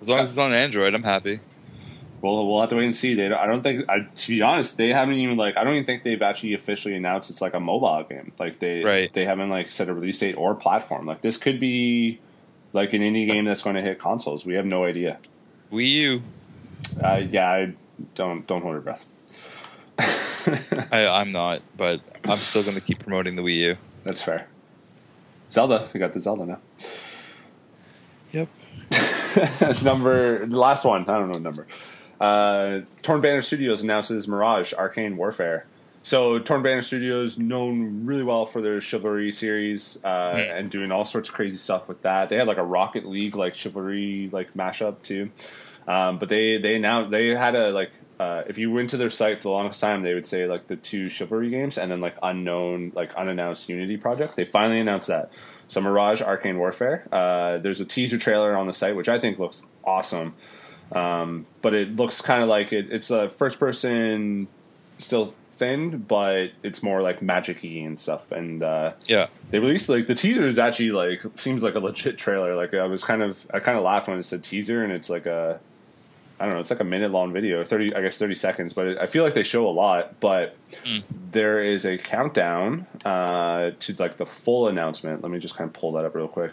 [0.00, 1.40] As long as it's on Android, I'm happy.
[2.20, 3.14] We'll we'll have to wait and see.
[3.14, 5.74] They don't, I don't think I to be honest they haven't even like I don't
[5.74, 8.32] even think they've actually officially announced it's like a mobile game.
[8.38, 9.12] Like they Right.
[9.12, 11.06] they haven't like set a release date or platform.
[11.06, 12.20] Like this could be
[12.74, 14.44] like an indie game that's going to hit consoles.
[14.44, 15.18] We have no idea.
[15.72, 16.22] Wii U.
[17.02, 17.74] Uh, yeah, I
[18.14, 19.04] don't don't hold your breath.
[20.92, 23.76] I, I'm not, but I'm still going to keep promoting the Wii U.
[24.04, 24.48] That's fair.
[25.50, 26.58] Zelda, we got the Zelda now.
[28.32, 28.48] Yep.
[29.82, 31.02] number the last one.
[31.02, 31.66] I don't know what number.
[32.20, 35.66] Uh, Torn Banner Studios announces Mirage Arcane Warfare.
[36.02, 41.04] So Torn Banner Studios known really well for their Chivalry series uh, and doing all
[41.04, 42.30] sorts of crazy stuff with that.
[42.30, 45.30] They had like a Rocket League like Chivalry like mashup too.
[45.86, 49.10] Um, but they they now they had a like uh, if you went to their
[49.10, 52.00] site for the longest time they would say like the two Chivalry games and then
[52.00, 54.36] like unknown like unannounced Unity project.
[54.36, 55.32] They finally announced that.
[55.68, 57.06] So Mirage Arcane Warfare.
[57.12, 60.34] Uh, there's a teaser trailer on the site which I think looks awesome.
[60.92, 64.48] Um, but it looks kind of like it, it's a first person,
[65.02, 68.30] still thin, but it's more like magic-y and stuff.
[68.32, 69.26] And uh, Yeah.
[69.50, 72.54] they released like the teaser is actually like seems like a legit trailer.
[72.54, 75.10] Like I was kind of I kind of laughed when it said teaser, and it's
[75.10, 75.60] like a
[76.38, 78.72] I don't know, it's like a minute long video, thirty I guess thirty seconds.
[78.72, 80.18] But it, I feel like they show a lot.
[80.20, 80.56] But
[81.32, 85.20] there is a countdown uh, to like the full announcement.
[85.22, 86.52] Let me just kind of pull that up real quick.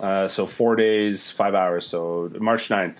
[0.00, 1.86] Uh, so four days, five hours.
[1.86, 2.98] So March 9th,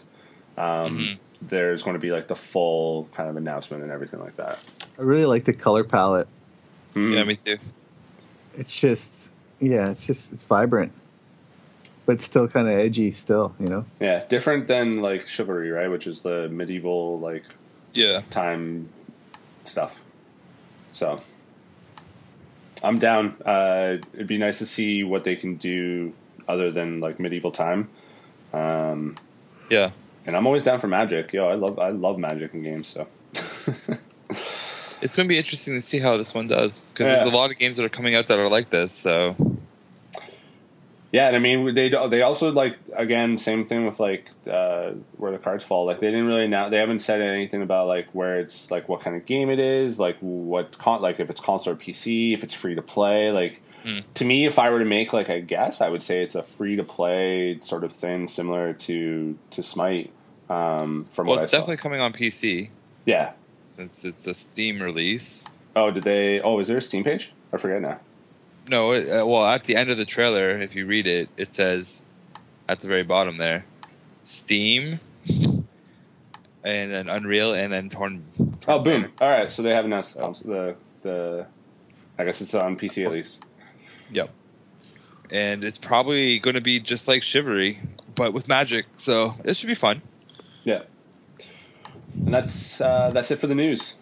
[0.56, 1.18] um,
[1.48, 4.58] there's going to be like the full kind of announcement and everything like that.
[4.98, 6.28] I really like the color palette.
[6.94, 7.14] Mm.
[7.14, 7.58] Yeah, me too.
[8.56, 9.28] It's just
[9.60, 10.92] yeah, it's just it's vibrant,
[12.06, 13.10] but still kind of edgy.
[13.12, 13.84] Still, you know.
[14.00, 15.88] Yeah, different than like chivalry, right?
[15.90, 17.44] Which is the medieval like
[17.94, 18.22] Yeah.
[18.30, 18.88] time
[19.64, 20.02] stuff.
[20.92, 21.20] So
[22.82, 23.34] I'm down.
[23.44, 26.12] Uh, it'd be nice to see what they can do
[26.46, 27.88] other than like medieval time.
[28.52, 29.16] Um,
[29.70, 29.90] Yeah.
[30.26, 31.32] And I'm always down for magic.
[31.32, 32.88] Yo, I love I love magic in games.
[32.88, 33.06] So
[35.02, 37.16] It's going to be interesting to see how this one does because Yeah.
[37.16, 38.92] there's a lot of games that are coming out that are like this.
[38.92, 39.36] So
[41.12, 45.30] yeah, and I mean they they also like again same thing with like uh, where
[45.30, 45.84] the cards fall.
[45.86, 49.00] Like they didn't really now they haven't said anything about like where it's like what
[49.02, 52.42] kind of game it is, like what con like if it's console or PC, if
[52.42, 53.30] it's free to play.
[53.30, 53.98] Like Hmm.
[54.14, 56.42] to me, if I were to make like a guess, I would say it's a
[56.42, 60.10] free to play sort of thing, similar to to Smite.
[60.48, 62.70] Um, from well, what it's I saw, definitely coming on PC
[63.04, 63.32] yeah.
[63.76, 65.44] since it's a Steam release.
[65.76, 66.40] Oh, did they?
[66.40, 67.32] Oh, is there a Steam page?
[67.52, 68.00] I forget now.
[68.68, 71.52] No, it, uh, well, at the end of the trailer, if you read it, it
[71.52, 72.00] says
[72.68, 73.66] at the very bottom there,
[74.24, 75.60] Steam, and
[76.62, 78.24] then Unreal, and then Torn.
[78.66, 79.12] Oh, boom!
[79.20, 81.46] All right, so they have announced the the.
[82.16, 83.44] I guess it's on PC at least.
[84.12, 84.30] Yep.
[85.30, 87.80] And it's probably going to be just like Chivalry,
[88.14, 88.86] but with magic.
[88.96, 90.02] So it should be fun.
[90.64, 90.82] Yeah.
[92.14, 93.96] And that's uh, that's it for the news.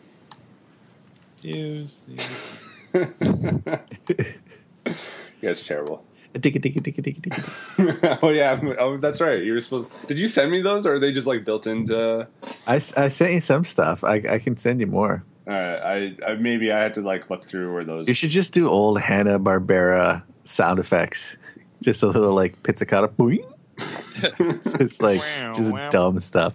[1.42, 2.02] News.
[2.06, 2.68] news.
[5.42, 6.04] You guys are terrible.
[6.34, 8.18] Digga, digga, digga, digga, digga.
[8.22, 9.42] oh yeah, oh that's right.
[9.42, 10.06] You were supposed.
[10.06, 12.26] Did you send me those, or are they just like built into?
[12.66, 14.04] I, I sent you some stuff.
[14.04, 15.24] I, I can send you more.
[15.46, 18.06] All right, I, I maybe I had to like look through where those.
[18.08, 21.36] You should just do old Hanna Barbera sound effects.
[21.82, 23.08] Just a little like pizzicato.
[23.08, 23.44] boing.
[24.80, 25.20] it's like
[25.54, 25.88] just Wow.
[25.88, 26.54] dumb stuff.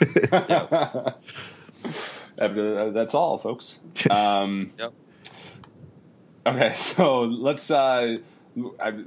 [2.40, 3.80] Uh, That's all, folks.
[4.08, 4.92] Um, Yep.
[6.46, 7.68] Okay, so let's.
[7.70, 8.16] Uh,
[8.80, 9.02] I,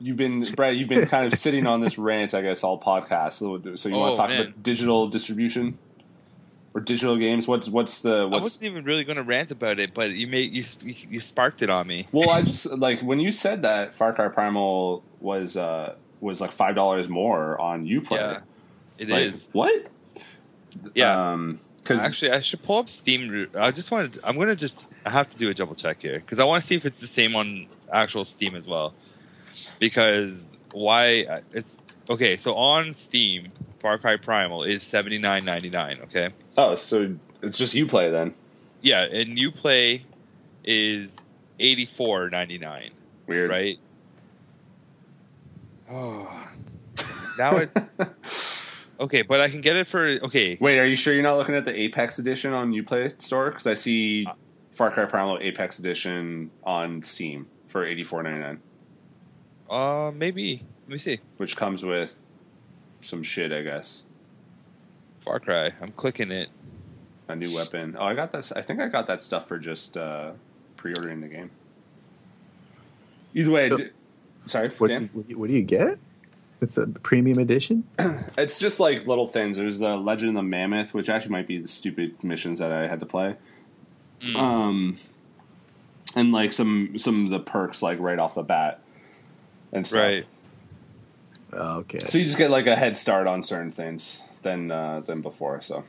[0.00, 0.76] you've been, Brett.
[0.76, 3.34] You've been kind of sitting on this rant, I guess, all podcast.
[3.34, 4.40] So, so you want Oh, to talk man.
[4.42, 5.76] about digital distribution
[6.74, 7.46] or digital games?
[7.48, 8.44] What's what's the I what's?
[8.44, 11.70] wasn't even really going to rant about it, but you made you you sparked it
[11.70, 12.08] on me.
[12.12, 16.50] Well, I just like when you said that Far Cry Primal was uh, was like
[16.50, 18.10] five dollars more on UPlay.
[18.18, 18.40] Yeah,
[18.98, 19.44] it is.
[19.54, 19.88] like, What?
[20.94, 21.32] Yeah.
[21.32, 23.46] Um, because Actually, I should pull up Steam.
[23.54, 24.18] I just wanted.
[24.24, 24.86] I'm gonna just.
[25.04, 26.96] I have to do a double check here because I want to see if it's
[26.96, 28.94] the same on actual Steam as well.
[29.78, 31.24] Because why?
[31.24, 31.76] uh, It's
[32.08, 32.36] okay.
[32.36, 33.50] So on Steam,
[33.80, 35.98] Far Cry Primal is seventy nine ninety nine.
[36.04, 36.30] Okay.
[36.56, 38.34] Oh, so it's just UPlay then.
[38.80, 40.02] Yeah, and UPlay
[40.64, 41.16] is
[41.58, 42.90] eighty four ninety nine.
[43.26, 43.78] Weird, Right.
[45.90, 46.48] Oh,
[47.38, 47.70] now it.
[49.00, 50.56] Okay, but I can get it for okay.
[50.60, 53.50] Wait, are you sure you're not looking at the Apex edition on UPlay store?
[53.50, 54.24] Because I see
[54.70, 58.60] Far Cry Primal Apex edition on Steam for eighty four ninety nine,
[59.68, 60.62] Uh, maybe.
[60.84, 61.18] Let me see.
[61.38, 62.36] which comes with
[63.00, 64.04] some shit, I guess.
[65.24, 65.72] Far Cry.
[65.80, 66.48] I'm clicking it.
[67.28, 67.96] A new weapon.
[67.98, 68.52] Oh, I got that.
[68.54, 70.32] I think I got that stuff for just uh,
[70.76, 71.50] pre-ordering the game.
[73.32, 73.90] Either way, So- d-
[74.46, 75.08] sorry, What, Dan.
[75.14, 75.98] what, what do you get?
[76.60, 77.84] It's a premium edition.
[78.36, 79.58] It's just like little things.
[79.58, 82.86] There's the Legend of the Mammoth, which actually might be the stupid missions that I
[82.88, 83.36] had to play.
[84.22, 84.36] Mm.
[84.36, 84.98] Um,
[86.16, 88.80] and like some some of the perks like right off the bat
[89.72, 90.02] and stuff.
[90.02, 90.26] Right.
[91.52, 91.98] Oh, okay.
[91.98, 95.60] So you just get like a head start on certain things than uh, than before.
[95.60, 95.82] So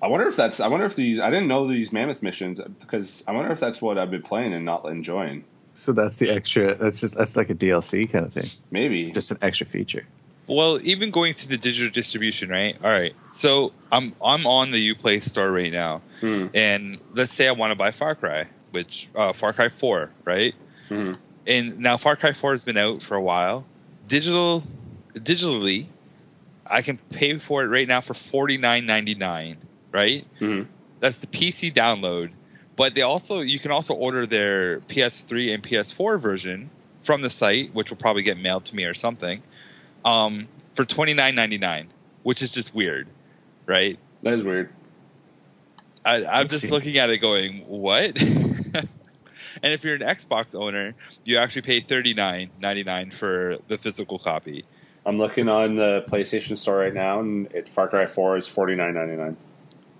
[0.00, 0.60] I wonder if that's.
[0.60, 1.20] I wonder if these.
[1.20, 4.54] I didn't know these mammoth missions because I wonder if that's what I've been playing
[4.54, 5.44] and not enjoying.
[5.74, 6.74] So that's the extra.
[6.74, 8.50] That's just that's like a DLC kind of thing.
[8.70, 9.10] Maybe.
[9.10, 10.06] Just an extra feature.
[10.46, 12.74] Well, even going through the digital distribution, right?
[12.82, 13.14] All right.
[13.32, 16.46] So I'm I'm on the UPlay store right now, Hmm.
[16.54, 20.54] and let's say I want to buy Far Cry, which uh, Far Cry Four, right?
[20.90, 21.16] Mhm.
[21.46, 23.64] And now Far Cry Four has been out for a while.
[24.06, 24.62] Digital,
[25.14, 25.86] digitally,
[26.70, 29.58] I can pay for it right now for forty nine ninety nine,
[29.92, 30.26] right?
[30.40, 30.66] Mhm.
[31.00, 32.30] That's the PC download.
[32.76, 36.70] But they also you can also order their PS3 and PS4 version
[37.02, 39.42] from the site, which will probably get mailed to me or something,
[40.04, 41.88] um, for twenty nine ninety nine,
[42.22, 43.08] which is just weird,
[43.66, 43.98] right?
[44.22, 44.70] That is weird.
[46.04, 46.68] I, I'm Let's just see.
[46.68, 48.16] looking at it going, what?
[48.20, 48.88] and
[49.62, 50.94] if you're an Xbox owner,
[51.24, 54.64] you actually pay thirty nine ninety nine for the physical copy.
[55.08, 58.74] I'm looking on the PlayStation Store right now, and it, Far Cry Four is forty
[58.74, 59.38] nine ninety nine.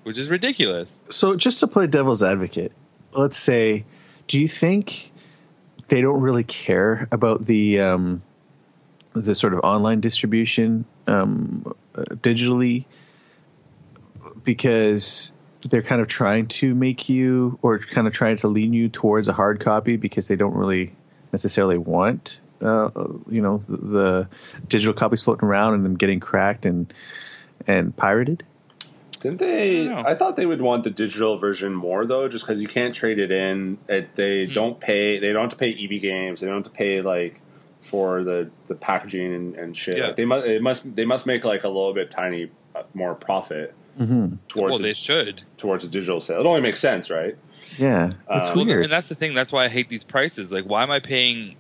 [0.03, 0.99] which is ridiculous.
[1.09, 2.73] So just to play devil's advocate,
[3.15, 3.87] let's say,
[4.27, 5.11] do you think
[5.89, 8.23] they don't really care about the um,
[9.15, 12.85] the sort of online distribution um, uh, digitally
[14.45, 15.33] because
[15.71, 19.27] they're kind of trying to make you or kind of trying to lean you towards
[19.27, 20.95] a hard copy because they don't really
[21.33, 22.91] necessarily want uh,
[23.29, 24.29] you know the, the
[24.69, 26.93] digital copies floating around and them getting cracked and
[27.67, 28.45] and pirated.
[29.21, 29.89] Didn't they?
[29.89, 32.95] I I, thought they would want the digital version more though, just because you can't
[32.95, 33.79] trade it in.
[33.89, 34.53] It, they Hmm.
[34.53, 35.19] don't pay.
[35.19, 36.41] They don't have to pay EB Games.
[36.41, 37.41] They don't have to pay like
[37.81, 39.99] for the, the packaging and, and shit.
[39.99, 40.07] Yeah.
[40.09, 40.47] Like, they must.
[40.47, 40.97] It must.
[40.97, 44.37] They must make like a little bit tiny uh, more profit Mm-hmm.
[44.49, 45.43] towards well, a, they should.
[45.57, 46.41] towards a digital sale.
[46.41, 47.37] It only makes sense, right?
[47.79, 48.85] Yeah, it's Uh, Well, weird.
[48.85, 49.35] and that's the thing.
[49.35, 50.51] That's why I hate these prices.
[50.51, 51.57] Like, why am I paying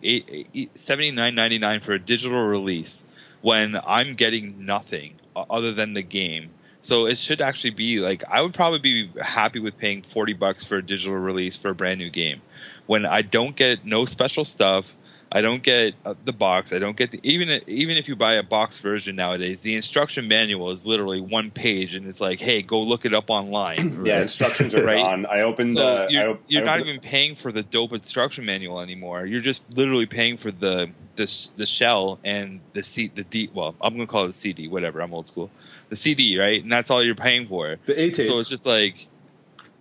[0.74, 3.04] seventy nine ninety nine for a digital release
[3.40, 6.50] when I'm getting nothing other than the game?
[6.80, 10.64] So it should actually be like I would probably be happy with paying forty bucks
[10.64, 12.40] for a digital release for a brand new game
[12.86, 14.86] when I don't get no special stuff.
[15.30, 16.72] I don't get uh, the box.
[16.72, 20.26] I don't get the, even even if you buy a box version nowadays, the instruction
[20.26, 24.02] manual is literally one page, and it's like, hey, go look it up online.
[24.06, 24.98] Yeah, instructions are Right.
[24.98, 25.26] on.
[25.26, 25.76] I opened.
[25.76, 28.46] So uh, you're, I, op- you're I not opened- even paying for the dope instruction
[28.46, 29.26] manual anymore.
[29.26, 33.50] You're just literally paying for the this the shell and the C the D.
[33.52, 34.66] Well, I'm gonna call it the CD.
[34.68, 35.00] Whatever.
[35.02, 35.50] I'm old school.
[35.90, 36.62] The CD, right?
[36.62, 37.76] And that's all you're paying for.
[37.84, 38.28] the A tape.
[38.28, 39.06] So it's just like,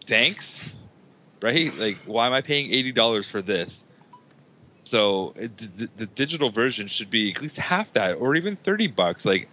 [0.08, 0.76] thanks,
[1.42, 1.74] right?
[1.78, 3.84] Like, why am I paying eighty dollars for this?
[4.88, 8.88] So it, the, the digital version should be at least half that, or even thirty
[8.88, 9.26] bucks.
[9.26, 9.50] Like,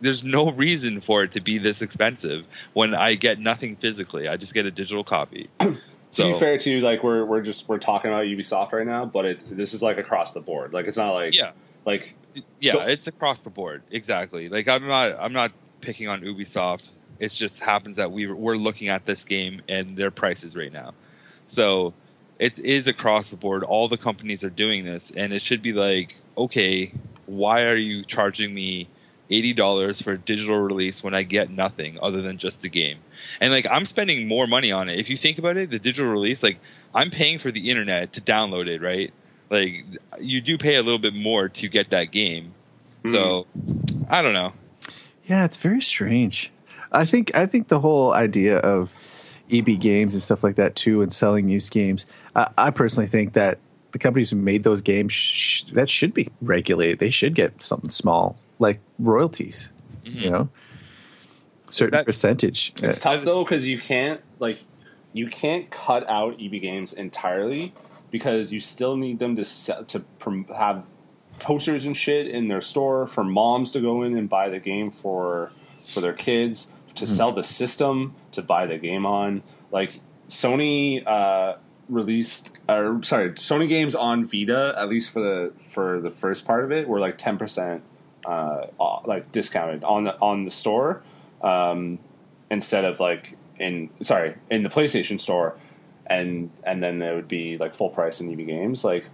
[0.00, 4.28] there's no reason for it to be this expensive when I get nothing physically.
[4.28, 5.50] I just get a digital copy.
[5.58, 5.74] to
[6.12, 9.04] So- be fair to you, like we're we're just we're talking about Ubisoft right now,
[9.04, 10.72] but it this is like across the board.
[10.72, 11.50] Like it's not like Yeah,
[11.84, 12.14] like
[12.60, 13.82] yeah, it's across the board.
[13.90, 14.48] Exactly.
[14.48, 15.50] Like I'm not I'm not
[15.80, 16.88] picking on Ubisoft.
[17.18, 20.94] It just happens that we we're looking at this game and their prices right now.
[21.48, 21.94] So
[22.38, 23.64] it is across the board.
[23.64, 26.92] All the companies are doing this, and it should be like, okay,
[27.26, 28.88] why are you charging me
[29.30, 32.98] eighty dollars for a digital release when I get nothing other than just the game?
[33.40, 34.98] And like I'm spending more money on it.
[34.98, 36.58] If you think about it, the digital release, like
[36.94, 39.12] I'm paying for the internet to download it, right?
[39.50, 39.84] Like
[40.20, 42.54] you do pay a little bit more to get that game.
[43.04, 43.12] Hmm.
[43.12, 43.46] So
[44.08, 44.52] I don't know.
[45.26, 46.50] Yeah, it's very strange.
[46.90, 48.94] I think I think the whole idea of
[49.50, 52.06] EB games and stuff like that too, and selling used games.
[52.36, 53.58] I, I personally think that
[53.92, 56.98] the companies who made those games sh- that should be regulated.
[56.98, 59.72] They should get something small like royalties.
[60.04, 60.48] You know,
[61.70, 62.72] certain That- percentage.
[62.82, 64.58] It's Uh, tough though because you can't like
[65.12, 67.72] you can't cut out EB games entirely
[68.10, 70.84] because you still need them to sell, to prom- have
[71.40, 74.90] posters and shit in their store for moms to go in and buy the game
[74.90, 75.50] for
[75.92, 79.42] for their kids to sell the system to buy the game on.
[79.70, 81.56] Like Sony uh,
[81.88, 86.64] released or sorry Sony games on Vita at least for the for the first part
[86.64, 87.82] of it were like ten percent
[88.26, 88.66] uh,
[89.04, 91.02] like discounted on the on the store.
[91.42, 91.98] Um,
[92.50, 95.56] instead of like in sorry in the PlayStation store,
[96.06, 98.84] and and then it would be like full price in EB Games.
[98.84, 99.04] Like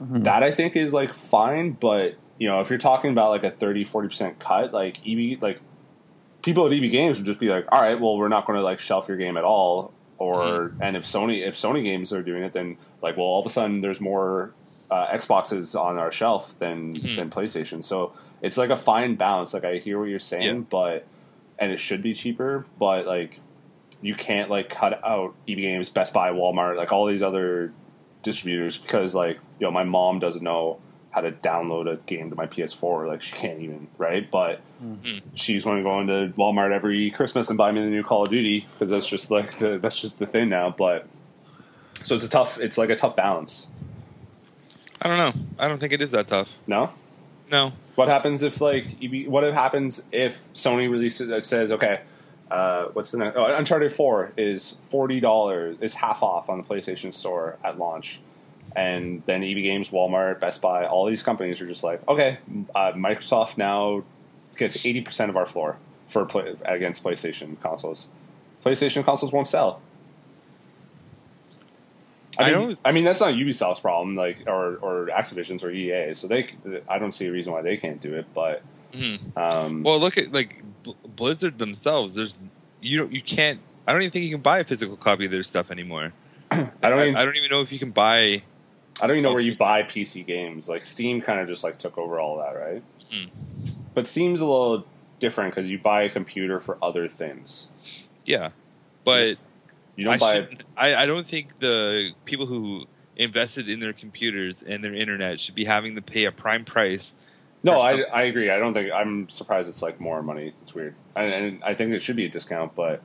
[0.00, 3.50] that, I think is like fine, but you know if you're talking about like a
[3.50, 5.60] 30 40 percent cut, like EB like
[6.42, 8.62] people at EB Games would just be like, all right, well we're not going to
[8.64, 9.92] like shelf your game at all.
[10.18, 13.46] Or and if Sony if Sony games are doing it, then like well all of
[13.46, 14.52] a sudden there's more
[14.90, 17.16] uh, Xboxes on our shelf than Mhm.
[17.16, 17.82] than PlayStation.
[17.82, 19.52] So it's like a fine balance.
[19.54, 20.62] Like I hear what you're saying, Yeah.
[20.70, 21.06] but
[21.58, 23.40] and it should be cheaper, but like
[24.00, 27.72] you can't like cut out EB Games, Best Buy, Walmart, like all these other
[28.22, 30.78] distributors because like you know my mom doesn't know
[31.12, 33.06] how to download a game to my PS4.
[33.06, 34.60] Like she can't even right, but
[35.34, 38.30] she's going to go into Walmart every Christmas and buy me the new Call of
[38.30, 40.74] Duty because that's just like the, that's just the thing now.
[40.76, 41.06] But
[41.94, 42.58] so it's a tough.
[42.58, 43.68] It's like a tough balance.
[45.00, 45.46] I don't know.
[45.58, 46.48] I don't think it is that tough.
[46.66, 46.90] No.
[47.50, 47.72] No.
[47.94, 48.86] What happens if like
[49.26, 52.00] what if happens if Sony releases uh, says okay,
[52.50, 53.36] uh, what's the next?
[53.36, 58.20] Oh, Uncharted Four is forty dollars is half off on the PlayStation Store at launch,
[58.76, 62.38] and then EB Games, Walmart, Best Buy, all these companies are just like okay,
[62.74, 64.04] uh, Microsoft now
[64.56, 65.76] gets eighty percent of our floor
[66.08, 68.08] for play, against PlayStation consoles.
[68.64, 69.80] PlayStation consoles won't sell.
[72.38, 75.70] I I mean, don't- I mean that's not Ubisoft's problem, like or or Activision's or
[75.70, 76.14] EA.
[76.14, 76.46] So they,
[76.88, 78.26] I don't see a reason why they can't do it.
[78.34, 78.62] But
[78.94, 79.36] Mhm.
[79.36, 82.14] um, Well, look at like Bl- Blizzard themselves.
[82.14, 82.34] There's
[82.80, 83.60] you don't you can't.
[83.86, 86.12] I don't even think you can buy a physical copy of their stuff anymore.
[86.50, 88.42] I don't I, even, I don't even know if you can buy.
[89.02, 90.68] I don't even know where you buy PC games.
[90.68, 92.82] Like Steam, kind of just like took over all that, right?
[93.12, 93.26] Hmm.
[93.94, 94.86] But Steam's a little
[95.18, 97.68] different because you buy a computer for other things.
[98.24, 98.50] Yeah,
[99.04, 99.36] but
[99.96, 100.48] You don't I, buy.
[100.76, 102.86] I I don't think the people who
[103.16, 107.12] invested in their computers and their internet should be having to pay a prime price.
[107.64, 108.00] No, I.
[108.12, 108.50] I agree.
[108.50, 109.68] I don't think I'm surprised.
[109.68, 110.52] It's like more money.
[110.62, 112.74] It's weird, and, and I think it should be a discount.
[112.74, 113.02] But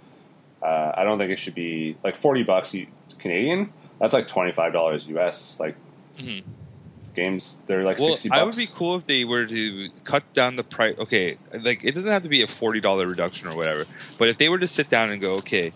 [0.62, 2.76] Uh, I don't think it should be like forty bucks
[3.20, 3.72] Canadian.
[4.00, 5.60] That's like twenty five dollars US.
[5.60, 5.76] Like
[6.20, 6.44] Mhm.
[7.16, 8.42] games, they're like Well, sixty bucks.
[8.42, 10.96] I would be cool if they were to cut down the price.
[11.00, 13.86] Okay, like it doesn't have to be a forty dollar reduction or whatever,
[14.20, 15.72] but if they were to sit down and go, okay,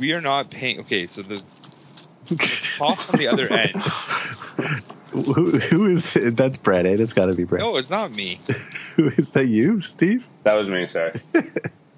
[0.00, 0.80] we are not paying.
[0.80, 1.42] Okay, so the,
[2.26, 2.36] the
[2.78, 3.82] cost on the other end.
[5.12, 6.86] who, who is that's Brett?
[6.86, 6.96] Eh?
[6.96, 7.60] That's got to be Brett.
[7.62, 8.38] No, it's not me.
[8.96, 9.46] Who is that?
[9.46, 10.26] You, Steve?
[10.44, 10.86] That was me.
[10.86, 11.12] Sorry.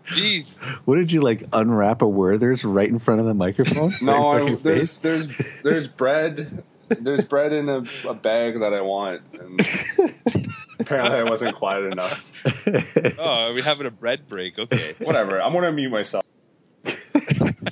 [0.07, 0.49] Jeez.
[0.87, 1.45] What did you like?
[1.53, 3.93] Unwrap a Werther's right in front of the microphone?
[4.01, 6.63] No, Right I, front of your there's there's there's bread.
[6.89, 9.23] There's bread in a, a bag that I want.
[9.39, 9.61] And
[10.81, 12.21] apparently, I wasn't quiet enough.
[12.21, 13.17] face.
[13.19, 14.59] Oh, are we having a bread break?
[14.59, 14.95] Okay.
[15.01, 15.41] Whatever.
[15.41, 16.25] I'm gonna mute myself.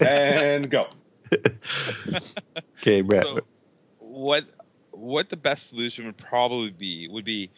[0.01, 0.89] and go.
[2.79, 3.25] okay, Brett.
[3.25, 3.41] So,
[3.99, 4.45] what
[4.91, 7.51] what the best solution would probably be would be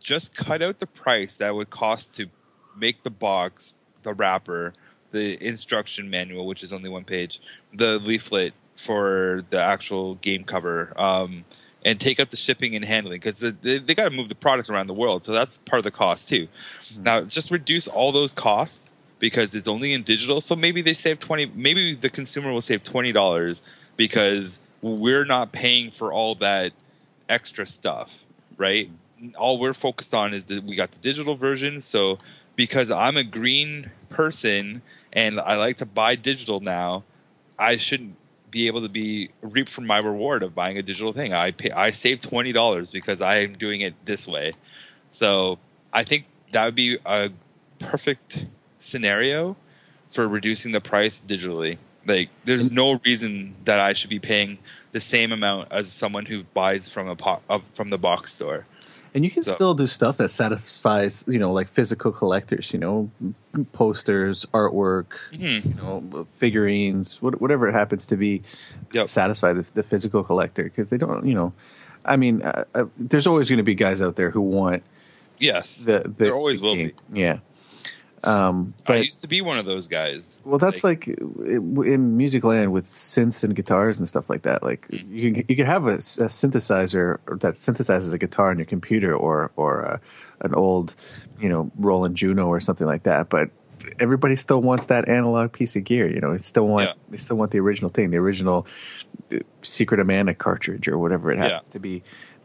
[0.00, 2.26] just cut out the price that would cost to
[2.76, 4.72] make the box, the wrapper,
[5.10, 7.40] the instruction manual, which is only one page,
[7.74, 8.52] the leaflet
[8.84, 11.44] for the actual game cover, um,
[11.84, 14.68] and take up the shipping and handling because they, they got to move the product
[14.68, 16.48] around the world, so that's part of the cost too.
[16.96, 20.40] Now, just reduce all those costs because it's only in digital.
[20.40, 21.46] So maybe they save twenty.
[21.46, 23.62] Maybe the consumer will save twenty dollars
[23.96, 26.72] because we're not paying for all that
[27.28, 28.10] extra stuff,
[28.56, 28.90] right?
[29.38, 31.80] All we're focused on is that we got the digital version.
[31.80, 32.18] So
[32.56, 37.04] because I'm a green person and I like to buy digital now,
[37.58, 38.16] I shouldn't
[38.56, 41.34] be able to be reap from my reward of buying a digital thing.
[41.34, 44.52] I pay, I save twenty dollars because I am doing it this way.
[45.12, 45.58] So
[45.92, 47.30] I think that would be a
[47.78, 48.46] perfect
[48.80, 49.56] scenario
[50.10, 51.76] for reducing the price digitally.
[52.06, 54.58] Like, there's no reason that I should be paying
[54.92, 58.64] the same amount as someone who buys from a po- uh, from the box store.
[59.16, 62.78] And you can So- still do stuff that satisfies, you know, like physical collectors, you
[62.78, 63.10] know,
[63.72, 65.64] posters, artwork, Mhm.
[65.64, 68.42] you know, figurines, what, whatever it happens to be,
[68.92, 69.06] Yep.
[69.06, 71.54] satisfy the, the physical collector because they don't, you know,
[72.04, 74.82] I mean, uh, uh, there's always going to be guys out there who want
[75.38, 76.92] Yes, the, the There always the will game.
[77.10, 77.38] Yeah.
[78.24, 80.28] Um, I but used to be one of those guys.
[80.44, 81.18] well, that's like, it-
[81.60, 84.62] in music land with synths and guitars and stuff like that.
[84.62, 85.10] Like Mm.
[85.10, 89.14] you can you can have a, a synthesizer that synthesizes a guitar on your computer
[89.14, 89.98] or or uh,
[90.40, 90.94] an old
[91.40, 93.28] you know Roland Juno or something like that.
[93.28, 93.50] But
[94.00, 96.10] everybody still wants that analog piece of gear.
[96.12, 96.94] You know, they still want Yeah.
[97.10, 98.66] they still want the original thing, the original
[99.32, 101.44] uh, Secret of Mana cartridge or whatever it Yeah.
[101.48, 102.02] happens to be.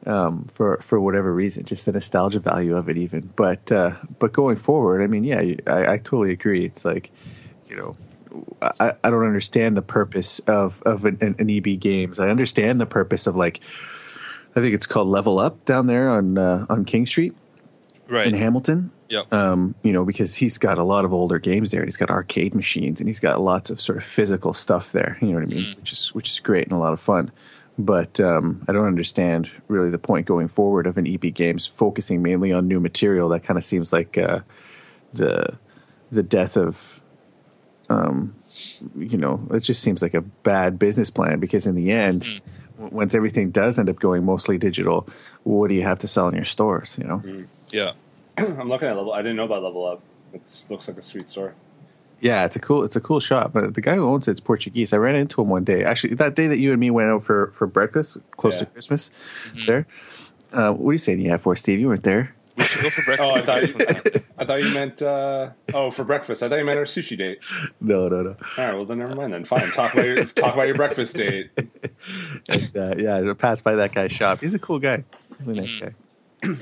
[0.07, 3.31] Um, for for whatever reason, just the nostalgia value of it, even.
[3.35, 6.65] But uh, but going forward, I mean, yeah, I, I totally agree.
[6.65, 7.11] It's like,
[7.69, 7.95] you know,
[8.79, 12.19] I, I don't understand the purpose of of an, an EB games.
[12.19, 13.59] I understand the purpose of like,
[14.55, 17.35] I think it's called Level Up down there on uh, on King Street
[18.07, 18.27] Right.
[18.27, 18.91] in Hamilton.
[19.09, 19.31] Yep.
[19.33, 21.85] Um, you know, because he's got a lot of older games there.
[21.85, 25.17] He's got arcade machines and he's got lots of sort of physical stuff there.
[25.21, 25.75] You know what I mean?
[25.77, 27.31] Which is which is great and a lot of fun.
[27.79, 32.21] But um, I don't understand really the point going forward of an EB Games focusing
[32.21, 33.29] mainly on new material.
[33.29, 34.41] That kind of seems like uh,
[35.13, 35.57] the
[36.11, 37.01] the death of
[37.89, 38.35] um,
[38.97, 42.41] you know, it just seems like a bad business plan because in the end,
[42.77, 45.07] w- once everything does end up going mostly digital,
[45.43, 46.97] what do you have to sell in your stores?
[46.99, 47.93] You know, yeah.
[48.37, 49.13] I'm looking at level.
[49.13, 50.01] I didn't know about Level Up.
[50.33, 51.53] It looks like a sweet store.
[52.21, 53.51] Yeah, it's a cool, it's a cool shop.
[53.53, 54.93] But the guy who owns it's Portuguese.
[54.93, 55.83] I ran into him one day.
[55.83, 58.69] Actually, that day that you and me went out for for breakfast, close to Yeah.
[58.71, 59.11] Christmas,
[59.67, 59.85] there.
[60.53, 61.79] Uh, what are you saying you have for Steve?
[61.79, 62.33] You weren't there.
[62.57, 63.21] We should go for breakfast.
[63.21, 64.21] Oh, I thought you.
[64.37, 66.43] I thought you meant uh, oh for breakfast.
[66.43, 67.43] I thought you meant our sushi date.
[67.79, 68.29] No, no, no.
[68.57, 69.45] All right, well then never mind then.
[69.45, 71.49] Fine, talk about your talk about your breakfast date.
[72.49, 74.41] And, uh, yeah, I passed by that guy's shop.
[74.41, 75.03] He's a cool guy.
[75.45, 75.79] Really nice
[76.43, 76.55] guy.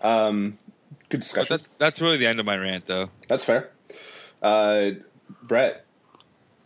[0.00, 0.58] Um,
[1.08, 1.56] good discussion.
[1.56, 3.10] that's that's really the end of my rant, though.
[3.28, 3.70] That's fair.
[4.42, 4.90] Uh,
[5.42, 5.84] Brett,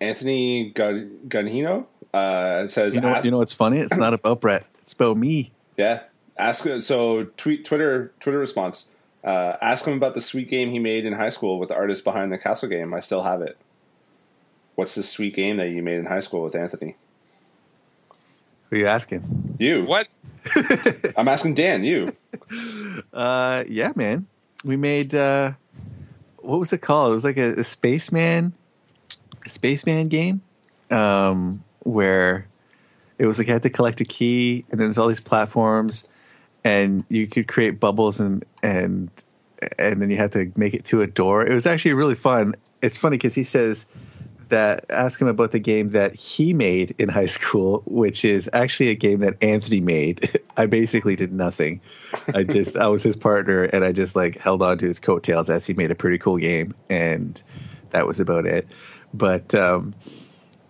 [0.01, 3.79] Anthony Gun- Gunhino uh, says, You know, ask, you know what's funny?
[3.79, 4.67] It's not about Brett.
[4.83, 5.53] It's about me.
[5.77, 6.03] yeah,
[6.39, 6.67] ask.
[6.81, 8.91] So tweet Twitter Twitter response.
[9.23, 12.05] Uh, ask him about the sweet game he made in high school with the artist
[12.05, 12.95] behind the castle game.
[12.95, 13.59] I still have it.
[14.77, 16.97] What's the sweet game that you made in high school with Anthony?
[18.71, 19.57] Who are you asking?
[19.59, 19.85] You.
[19.85, 20.09] What?
[21.17, 21.85] I'm asking Dan.
[21.85, 22.09] You.
[23.13, 24.27] Uh, yeah, man.
[24.65, 25.53] We made uh,
[26.43, 27.13] what was it called?
[27.13, 28.53] It was like a, a spaceman,
[29.45, 30.43] a spaceman game,
[30.91, 32.47] um, where
[33.19, 36.09] it was like you had to collect a key, and then there's all these platforms,
[36.65, 39.11] and you could create bubbles and and
[39.79, 41.47] and then you had to make it to a door.
[41.47, 42.55] It was actually really fun.
[42.83, 43.87] It's funny because he says
[44.51, 48.91] that ask him about the game that he made in high school, which is actually
[48.91, 50.39] a game that Anthony made.
[50.57, 51.81] I basically did nothing.
[52.35, 55.49] I just I was his partner and I just like held on to his coattails
[55.51, 57.43] as he made a pretty cool game and
[57.91, 58.69] that was about it.
[59.13, 59.95] But um,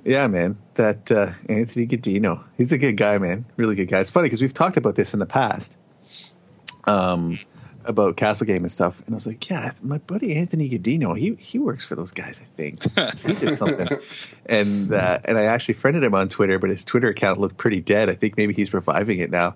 [0.05, 3.45] yeah, man, that uh, Anthony Godino, he's a good guy, man.
[3.57, 4.01] Really good guy.
[4.01, 5.77] It's funny because we've talked about this in the past.
[6.85, 7.39] Um,
[7.85, 11.35] about Castle Game and stuff, and I was like, "Yeah, my buddy Anthony Godino, he
[11.35, 12.83] he works for those guys, I think.
[13.27, 13.89] he did something."
[14.47, 17.81] and uh, and I actually friended him on Twitter, but his Twitter account looked pretty
[17.81, 18.09] dead.
[18.09, 19.55] I think maybe he's reviving it now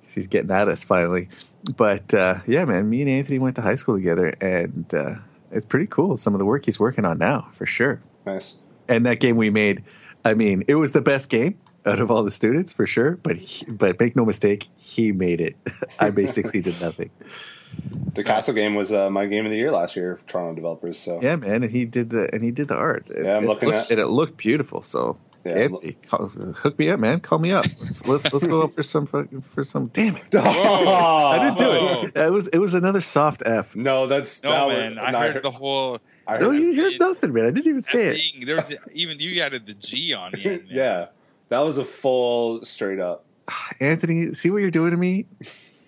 [0.00, 1.28] because he's getting at us finally.
[1.76, 5.14] But uh, yeah, man, me and Anthony went to high school together, and uh,
[5.50, 6.16] it's pretty cool.
[6.16, 8.02] Some of the work he's working on now, for sure.
[8.26, 8.58] Nice.
[8.88, 9.82] And that game we made,
[10.24, 13.16] I mean, it was the best game out of all the students for sure.
[13.22, 15.56] But he, but make no mistake, he made it.
[16.00, 17.10] I basically did nothing.
[18.14, 20.98] The Castle game was uh, my game of the year last year, Toronto developers.
[20.98, 23.10] So Yeah, man, and he did the and he did the art.
[23.10, 24.80] It- Yeah, I'm looking looked, at- and it looked beautiful.
[24.82, 27.18] So Yeah, Anthony, call, hook me up, man.
[27.18, 27.66] Call me up.
[27.82, 29.88] Let's let's, let's go for some fucking- for some.
[29.88, 30.22] Damn it!
[30.34, 32.02] I didn't do Whoa.
[32.04, 32.16] it.
[32.16, 33.74] It was it was another soft F.
[33.74, 35.98] No, that's No that man, was- I no, heard the whole.
[36.28, 37.46] I No, heard- you heard nothing, man.
[37.46, 38.20] I didn't even say it.
[38.34, 38.46] thing.
[38.46, 40.44] There was even you added the G on the end.
[40.62, 40.66] man.
[40.70, 41.06] yeah,
[41.48, 43.24] that was a full straight up.
[43.80, 45.26] Anthony, see what you're doing to me?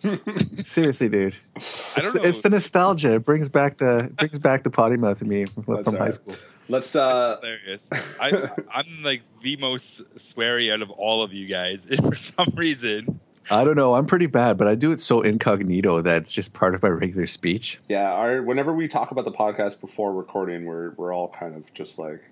[0.64, 1.36] Seriously, dude.
[1.56, 1.58] I
[2.00, 2.22] don't It's, know.
[2.22, 3.14] it's the nostalgia.
[3.16, 6.10] It brings back the it brings back the potty mouth in me from, from high
[6.10, 6.34] school.
[6.68, 7.88] Let's uh, hilarious.
[8.20, 13.20] I, I'm like the most sweary out of all of you guys for some reason.
[13.48, 13.94] I don't know.
[13.94, 16.88] I'm pretty bad, but I do it so incognito that it's just part of my
[16.88, 17.78] regular speech.
[17.88, 18.10] yeah.
[18.12, 21.98] Our whenever we talk about the podcast before recording, we're we're all kind of just
[21.98, 22.22] like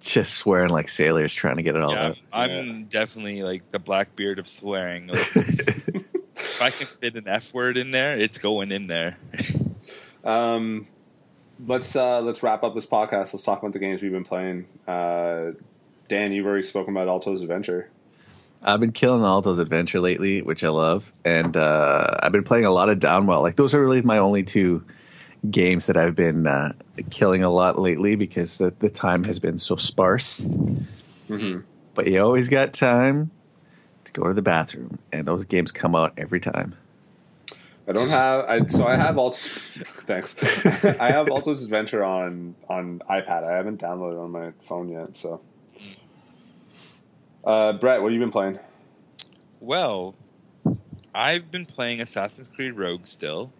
[0.00, 2.16] Just swearing like sailors trying to get it all Yeah, out.
[2.32, 5.10] I'm, I'm definitely like the black beard of swearing.
[6.32, 9.18] Like, if I can fit an F word in there, it's going in there.
[10.24, 10.86] Um,
[11.66, 13.32] let's uh, let's wrap up this podcast.
[13.34, 14.66] Let's talk about the games we've been playing.
[14.86, 15.52] Uh,
[16.08, 17.90] Dan, you've already spoken about Alto's Adventure.
[18.62, 22.70] I've been killing Alto's Adventure lately, which I love, and uh, I've been playing a
[22.70, 23.42] lot of Downwell.
[23.42, 24.84] Like those are really my only two
[25.48, 26.72] games that I've been uh,
[27.10, 30.40] killing a lot lately because the the time has been so sparse.
[30.40, 31.60] Mm-hmm.
[31.94, 33.30] But you always got time
[34.04, 36.74] to go to the bathroom, and those games come out every time.
[37.88, 38.44] I don't have.
[38.48, 39.36] I so I have Alto.
[40.06, 40.36] thanks.
[40.64, 43.44] I have Alto's Adventure on on iPad.
[43.44, 45.16] I haven't downloaded it on my phone yet.
[45.16, 45.40] So,
[47.44, 48.58] uh, Brett, what have you been playing?
[49.58, 50.14] Well,
[51.14, 53.52] I've been playing Assassin's Creed Rogue still,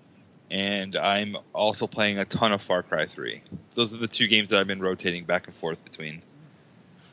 [0.51, 3.43] and I'm also playing a ton of Far Cry 3.
[3.75, 6.23] Those are the two games that I've been rotating back and forth between.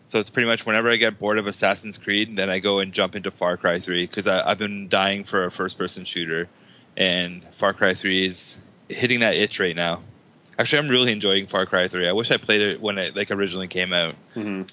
[0.07, 2.93] So it's pretty much whenever I get bored of Assassin's Creed, then I go and
[2.93, 6.47] jump into Far Cry 3 because I've been dying for a first person shooter,
[6.95, 8.55] and Far Cry 3 is
[8.89, 10.01] hitting that itch right now.
[10.57, 12.07] Actually, I'm really enjoying Far Cry 3.
[12.07, 14.15] I wish I played it when it like originally came out.
[14.35, 14.63] Mm-hmm.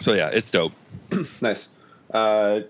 [0.00, 0.72] So yeah, it's dope.
[1.42, 1.70] Nice.
[2.12, 2.60] Uh,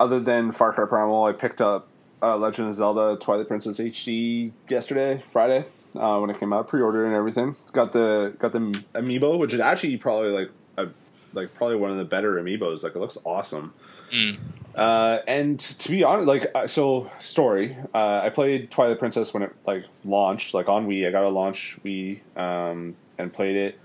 [0.00, 1.88] other than Far Cry Primal, I picked up
[2.22, 5.64] uh, Legend of Zelda Twilight Princess HD yesterday, Friday,
[5.96, 7.54] uh, when it came out, pre-ordered and everything.
[7.72, 8.60] Got the got the
[8.94, 10.88] amiibo, which is actually probably like a,
[11.32, 12.82] like probably one of the better amiibos.
[12.82, 13.72] Like it looks awesome.
[14.10, 14.38] Mm.
[14.74, 17.76] Uh, and to be honest, like uh, so, story.
[17.94, 21.06] Uh, I played Twilight Princess when it like launched, like on Wii.
[21.06, 23.78] I got a launch Wii um, and played it.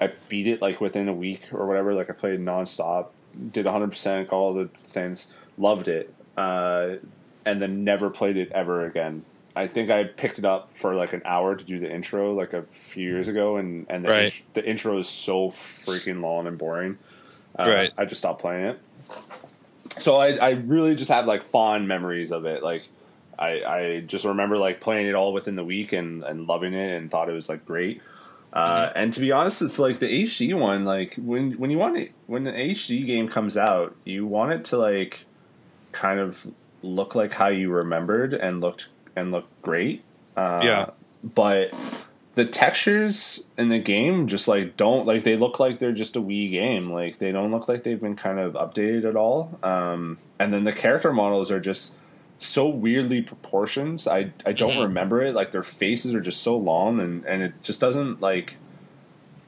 [0.00, 1.94] I beat it like within a week or whatever.
[1.94, 3.08] Like I played nonstop,
[3.52, 6.96] did 100 percent, all the things, loved it, uh,
[7.44, 9.24] and then never played it ever again.
[9.56, 12.52] I think I picked it up for like an hour to do the intro like
[12.52, 14.24] a few years ago, and and the, Right.
[14.24, 16.98] int- the intro is so freaking long and boring.
[17.58, 17.90] Uh, Right.
[17.98, 18.78] I just stopped playing it.
[19.98, 22.62] So I, I really just have like fond memories of it.
[22.62, 22.84] Like
[23.38, 26.96] I, I just remember like playing it all within the week and, and loving it
[26.96, 28.00] and thought it was like great.
[28.52, 30.84] Uh, and to be honest, it's like the HD one.
[30.84, 34.64] Like when when you want it, when an HD game comes out, you want it
[34.66, 35.24] to like
[35.92, 36.46] kind of
[36.82, 40.02] look like how you remembered and looked and look great.
[40.36, 40.86] Uh, Yeah.
[41.22, 41.72] But
[42.34, 46.20] the textures in the game just like don't like they look like they're just a
[46.20, 46.90] Wii game.
[46.90, 49.58] Like they don't look like they've been kind of updated at all.
[49.62, 51.96] Um, and then the character models are just
[52.38, 54.06] so weirdly proportioned.
[54.10, 54.82] I I don't Mhm.
[54.84, 55.34] remember it.
[55.34, 58.56] Like their faces are just so long, and and it just doesn't like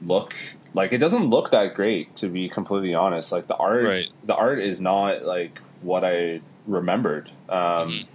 [0.05, 0.35] look
[0.75, 2.15] like it doesn't look that great.
[2.17, 4.07] To be completely honest, like the art, Right.
[4.23, 7.29] the art is not like what I remembered.
[7.49, 7.55] Um,
[7.91, 8.09] Mhm.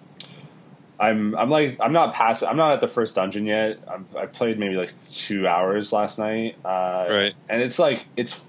[1.01, 3.79] I'm I'm like I'm not past I'm not at the first dungeon yet.
[3.89, 7.35] I'm, I played maybe like two hours last night, uh, Right.
[7.49, 8.45] and it's like it's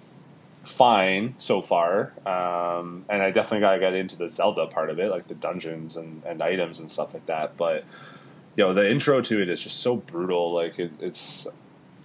[0.64, 2.12] fine so far.
[2.26, 5.36] Um, and I definitely got to get into the Zelda part of it, like the
[5.36, 7.56] dungeons and, and items and stuff like that.
[7.56, 7.84] But
[8.56, 10.52] you know, the intro to it is just so brutal.
[10.52, 11.48] Like it, it's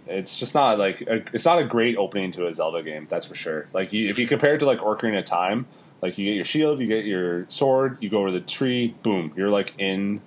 [0.06, 3.06] it's just not like a, it's not a great opening to a Zelda game.
[3.08, 3.66] That's for sure.
[3.72, 5.64] Like you, if you compare it to like Ocarina of Time,
[6.04, 9.32] like you get your shield, you get your sword, you go over the tree, boom,
[9.34, 10.20] you're like in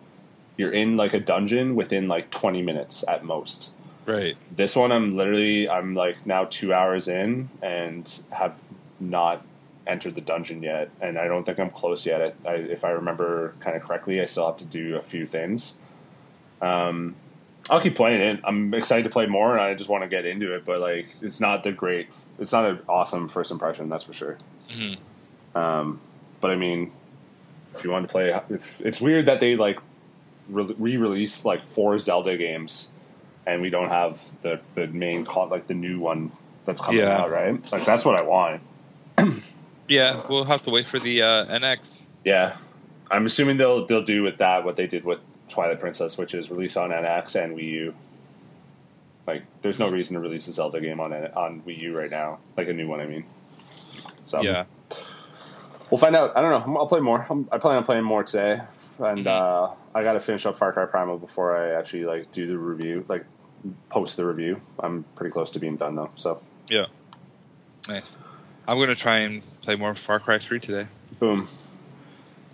[0.57, 3.73] you're in like a dungeon within like 20 minutes at most.
[4.07, 4.35] Right.
[4.51, 8.59] This one, I'm literally, I'm like now two hours in and have
[8.99, 9.45] not
[9.85, 12.35] entered the dungeon yet, and I don't think I'm close yet.
[12.43, 15.27] I, I, if I remember kind of correctly, I still have to do a few
[15.27, 15.77] things.
[16.59, 17.15] Um,
[17.69, 18.39] I'll keep playing it.
[18.43, 20.65] I'm excited to play more, and I just want to get into it.
[20.65, 22.07] But like, it's not the great.
[22.39, 24.37] It's not an awesome first impression, that's for sure.
[24.71, 24.97] Mhm.
[25.57, 25.99] Um,
[26.41, 26.91] but I mean,
[27.73, 29.79] if you want to play, if, it's weird that they like
[30.49, 32.93] re- re-released like four Zelda games,
[33.45, 36.31] and we don't have the the main con- like the new one
[36.65, 37.17] that's coming Yeah.
[37.17, 37.59] out, right?
[37.71, 38.61] Like that's what I want.
[39.89, 42.01] Yeah, we'll have to wait for the uh, NX.
[42.25, 42.57] Yeah,
[43.09, 46.51] I'm assuming they'll they'll do with that what they did with Twilight Princess, which is
[46.51, 47.93] release on NX and Wii U.
[49.25, 52.39] Like, there's no reason to release a Zelda game on on Wii U right now,
[52.57, 52.99] like a new one.
[52.99, 53.23] I mean,
[54.25, 54.65] so Yeah.
[55.91, 56.35] We'll find out.
[56.37, 56.77] I don't know.
[56.77, 57.25] I'll play more.
[57.29, 58.61] I'm, I plan on playing more today,
[58.99, 59.27] and Mhm.
[59.27, 62.57] uh, I got to finish up Far Cry Primal before I actually like do the
[62.57, 63.25] review, like
[63.89, 64.61] post the review.
[64.79, 66.11] I'm pretty close to being done though.
[66.15, 66.85] So Yeah.
[67.89, 68.17] Nice.
[68.67, 70.87] I'm gonna try and play more Far Cry 3 today.
[71.19, 71.47] boom.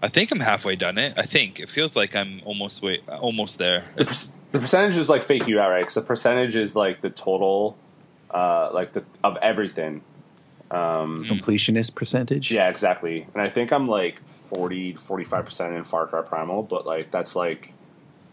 [0.02, 1.14] I think I'm halfway done it.
[1.18, 3.86] I think it feels like I'm almost way almost there.
[3.96, 4.14] the, per-
[4.52, 5.80] the percentage is like fake you out, right?
[5.80, 7.78] Because the percentage is like the total,
[8.30, 10.02] uh, like the of everything.
[10.74, 11.28] Um, Mm.
[11.40, 12.52] Completionist percentage.
[12.52, 13.28] yeah, exactly.
[13.34, 17.36] And I think I'm like 40 45 percent in Far Cry Primal, but like that's
[17.36, 17.74] like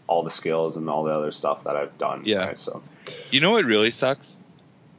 [0.07, 2.23] all the skills and all the other stuff that I've done.
[2.25, 2.45] Yeah.
[2.47, 2.59] right?
[2.59, 2.81] So
[3.31, 4.37] You know what really sucks?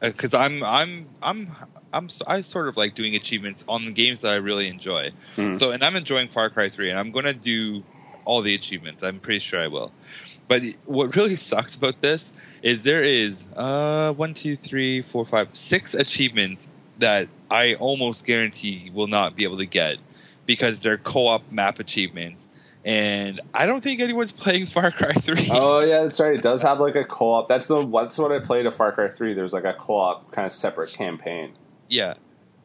[0.00, 1.50] Because I'm I'm I'm
[1.92, 5.10] I'm s- I sort of like doing achievements on the games that I really enjoy.
[5.36, 5.58] Mhm.
[5.58, 7.82] So and I'm enjoying Far Cry 3, and I'm gonna do
[8.24, 9.02] all the achievements.
[9.02, 9.90] I'm pretty sure I will.
[10.48, 12.30] But what really sucks about this
[12.62, 16.66] is there is uh one, two, three, four, five, six achievements
[17.02, 19.98] that I almost guarantee will not be able to get
[20.46, 22.46] because they're co-op map achievements.
[22.84, 25.48] And I don't think anyone's playing Far Cry 3.
[25.52, 26.34] Oh yeah, that's right.
[26.34, 27.48] It does have like a co-op.
[27.48, 29.34] That's the that's what I played at Far Cry Three.
[29.34, 31.54] There's like a co-op kind of separate campaign.
[31.88, 32.14] Yeah,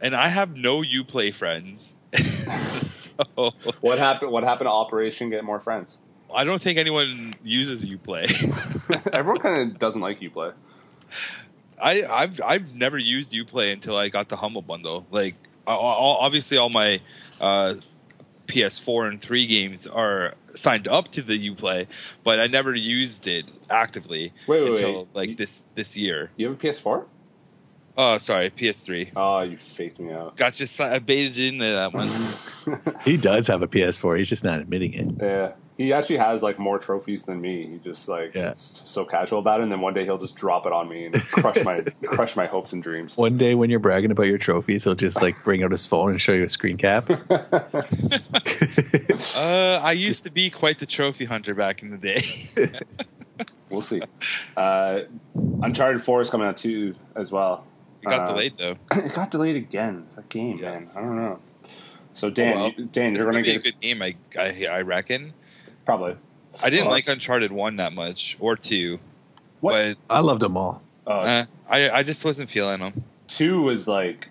[0.02, 4.32] and I have no UPlay friends, so What happened?
[4.32, 6.00] What happened to Operation Get More Friends?
[6.34, 8.28] I don't think anyone uses UPlay.
[9.14, 10.54] Everyone kind of doesn't like UPlay.
[11.82, 15.06] I, I've I've never used UPlay until I got the Humble Bundle.
[15.12, 17.02] Like, I- I- obviously, all my
[17.42, 17.76] uh,
[18.48, 21.88] PS4 and three games are signed up to the UPlay,
[22.24, 25.08] but I never used it actively Wait, wait, until wait.
[25.16, 26.32] like this this year.
[26.38, 27.06] You have a PS4?
[28.00, 29.12] Oh, sorry, PS3.
[29.16, 30.38] Oh, you faked me out.
[30.38, 32.10] Got just I baited you into that one.
[33.06, 34.18] He does have a PS4.
[34.18, 35.08] He's just not admitting it.
[35.22, 37.68] Yeah, he actually has like more trophies than me.
[37.68, 38.50] He just like Yeah.
[38.52, 41.06] s- so casual about it, and then one day he'll just drop it on me
[41.06, 43.16] and crush my crush my hopes and dreams.
[43.16, 46.10] One day when you're bragging about your trophies, he'll just like bring out his phone
[46.12, 47.08] and show you a screen cap.
[49.38, 52.50] Uh, I used to be quite the trophy hunter back in the day.
[53.70, 54.02] We'll see.
[54.56, 55.02] Uh,
[55.62, 57.66] Uncharted Four is coming out too as well.
[58.02, 58.76] It got Uh, delayed though.
[58.96, 60.06] it got delayed again.
[60.16, 60.72] That game, Yeah.
[60.72, 60.88] man.
[60.96, 61.40] I don't know.
[62.14, 62.88] So Dan, Oh, well.
[62.92, 65.34] Dan, you're gonna gonna a good game, I, I I reckon.
[65.88, 66.16] Probably.
[66.64, 69.00] I didn't Oh, like Uncharted one that much or two,
[69.62, 69.96] What?
[70.10, 70.82] I loved them all.
[71.08, 73.04] Oh, uh, I I just wasn't feeling them.
[73.28, 74.28] two was like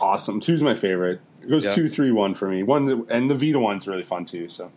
[0.00, 0.40] awesome.
[0.40, 1.20] Two's my favorite.
[1.42, 1.70] It goes Yeah.
[1.70, 2.64] two, three, one for me.
[2.64, 4.48] One and the Vita one's really fun too.
[4.48, 4.72] So,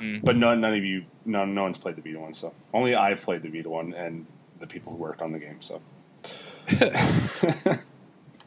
[0.00, 0.24] Mm.
[0.24, 2.34] but none, none of you, no, no one's played the Vita one.
[2.34, 4.26] So only I've played the Vita one and
[4.60, 5.60] the people who worked on the game.
[5.60, 5.80] So,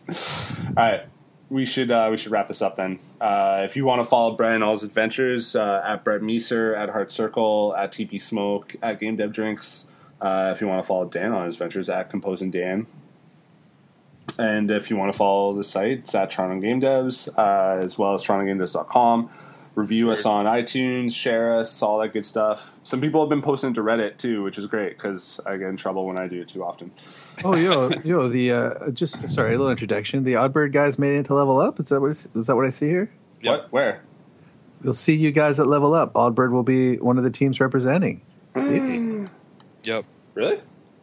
[0.07, 1.01] all right,
[1.49, 2.99] we should uh, we should wrap this up then.
[3.21, 6.77] Uh, if you want to follow Brett and all his adventures uh, at Brett Meeser,
[6.77, 9.87] at Heart Circle, at TP Smoke, at Game Dev Drinks.
[10.21, 12.87] Uh, if you want to follow Dan on his ventures at Composing Dan,
[14.39, 17.97] and if you want to follow the site, it's at Toronto Game Devs, uh, as
[17.97, 19.29] well as TorontoGameDevs.com.
[19.75, 22.79] Review us on iTunes, share us, all that good stuff.
[22.83, 25.75] Some people have been posting to Reddit too, which is great because I get in
[25.75, 26.91] trouble when I do it too often.
[27.43, 30.23] Oh, yo, yo, the uh, just sorry, a little introduction.
[30.23, 31.81] The Oddbird guys made it to level up.
[31.81, 33.11] Is that what is, is that what I see here?
[33.41, 33.63] Yep.
[33.63, 33.71] What?
[33.73, 34.01] Where?
[34.81, 36.13] We'll see you guys at level up.
[36.13, 38.21] Oddbird will be one of the teams representing.
[38.55, 39.25] Yay.
[39.83, 40.05] Yep.
[40.35, 40.59] Really?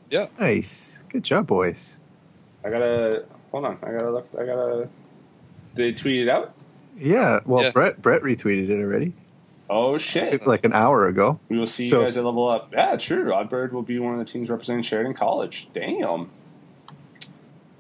[0.08, 0.28] Yeah.
[0.38, 1.98] Nice, good job, boys.
[2.64, 3.78] I gotta hold on.
[3.82, 4.28] I gotta look.
[4.38, 4.88] I gotta.
[5.74, 6.54] They tweet it out?
[7.02, 7.70] Yeah, well, Yeah.
[7.70, 9.12] Brett Brett retweeted it already,
[9.68, 10.46] Oh shit!
[10.46, 11.38] like an hour ago.
[11.48, 12.70] We will see So- you guys at level up.
[12.72, 13.26] Yeah, true.
[13.32, 15.68] Oddbird will be one of the teams representing Sheridan College.
[15.74, 16.30] Damn.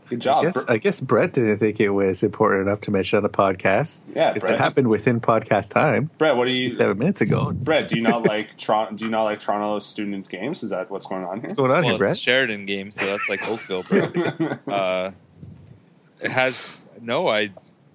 [0.08, 0.44] Good I job.
[0.44, 3.30] guess Br- I guess Brett didn't think it was important enough to mention on the
[3.30, 4.00] podcast.
[4.14, 4.54] yeah, Because Brett.
[4.56, 6.68] it happened within podcast time, Brett, what do you?
[6.68, 7.52] seven minutes ago.
[7.52, 8.94] Brett, do you not like Toronto?
[8.96, 10.62] Do you not like Toronto student games?
[10.62, 11.42] Is that what's going on here?
[11.44, 12.18] What's going on Well, here, it's Brett?
[12.18, 14.48] Sheridan game, so that's like Oakville, bro.
[14.74, 15.10] uh,
[16.20, 17.28] it has no.
[17.28, 17.50] I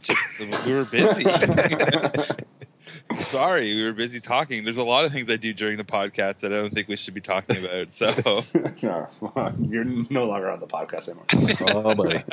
[0.08, 1.26] just we were busy.
[3.16, 4.64] Sorry, we were busy talking.
[4.64, 6.96] There's a lot of things I do during the podcast that I don't think we
[6.96, 7.88] should be talking about.
[7.90, 8.44] So
[8.84, 9.08] no,
[9.62, 11.26] you're no longer on the podcast anymore.
[11.74, 12.24] Oh, buddy.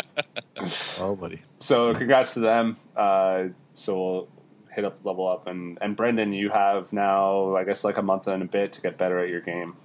[0.98, 1.42] Oh, buddy.
[1.58, 2.76] So congrats to them.
[2.96, 4.28] Uh, so we'll
[4.70, 8.26] hit up level up and and Brendan, you have now I guess like a month
[8.26, 9.76] and a bit to get better at your game,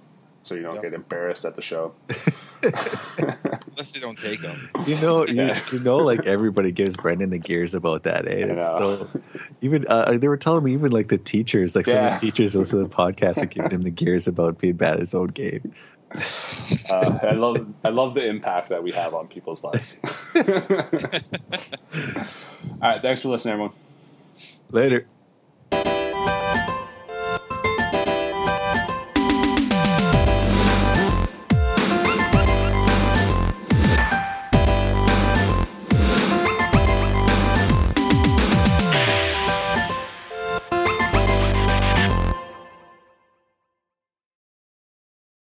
[0.42, 0.82] so you don't Yep.
[0.82, 1.94] get embarrassed at the show.
[2.62, 5.58] unless they don't take them, You know, you, Yeah.
[5.72, 8.26] you know, like everybody gives Brendan the gears about that.
[8.28, 8.46] Eh?
[8.48, 9.08] It's so
[9.62, 12.52] even uh, they were telling me even like the teachers, like some of the teachers
[12.52, 15.14] who listen to the podcast are giving him the gears about being bad at his
[15.14, 15.72] own game.
[16.90, 19.96] Uh, I love I love the impact that we have on people's lives.
[20.34, 20.42] All
[22.82, 23.72] right, thanks for listening, everyone.
[24.70, 25.06] Later.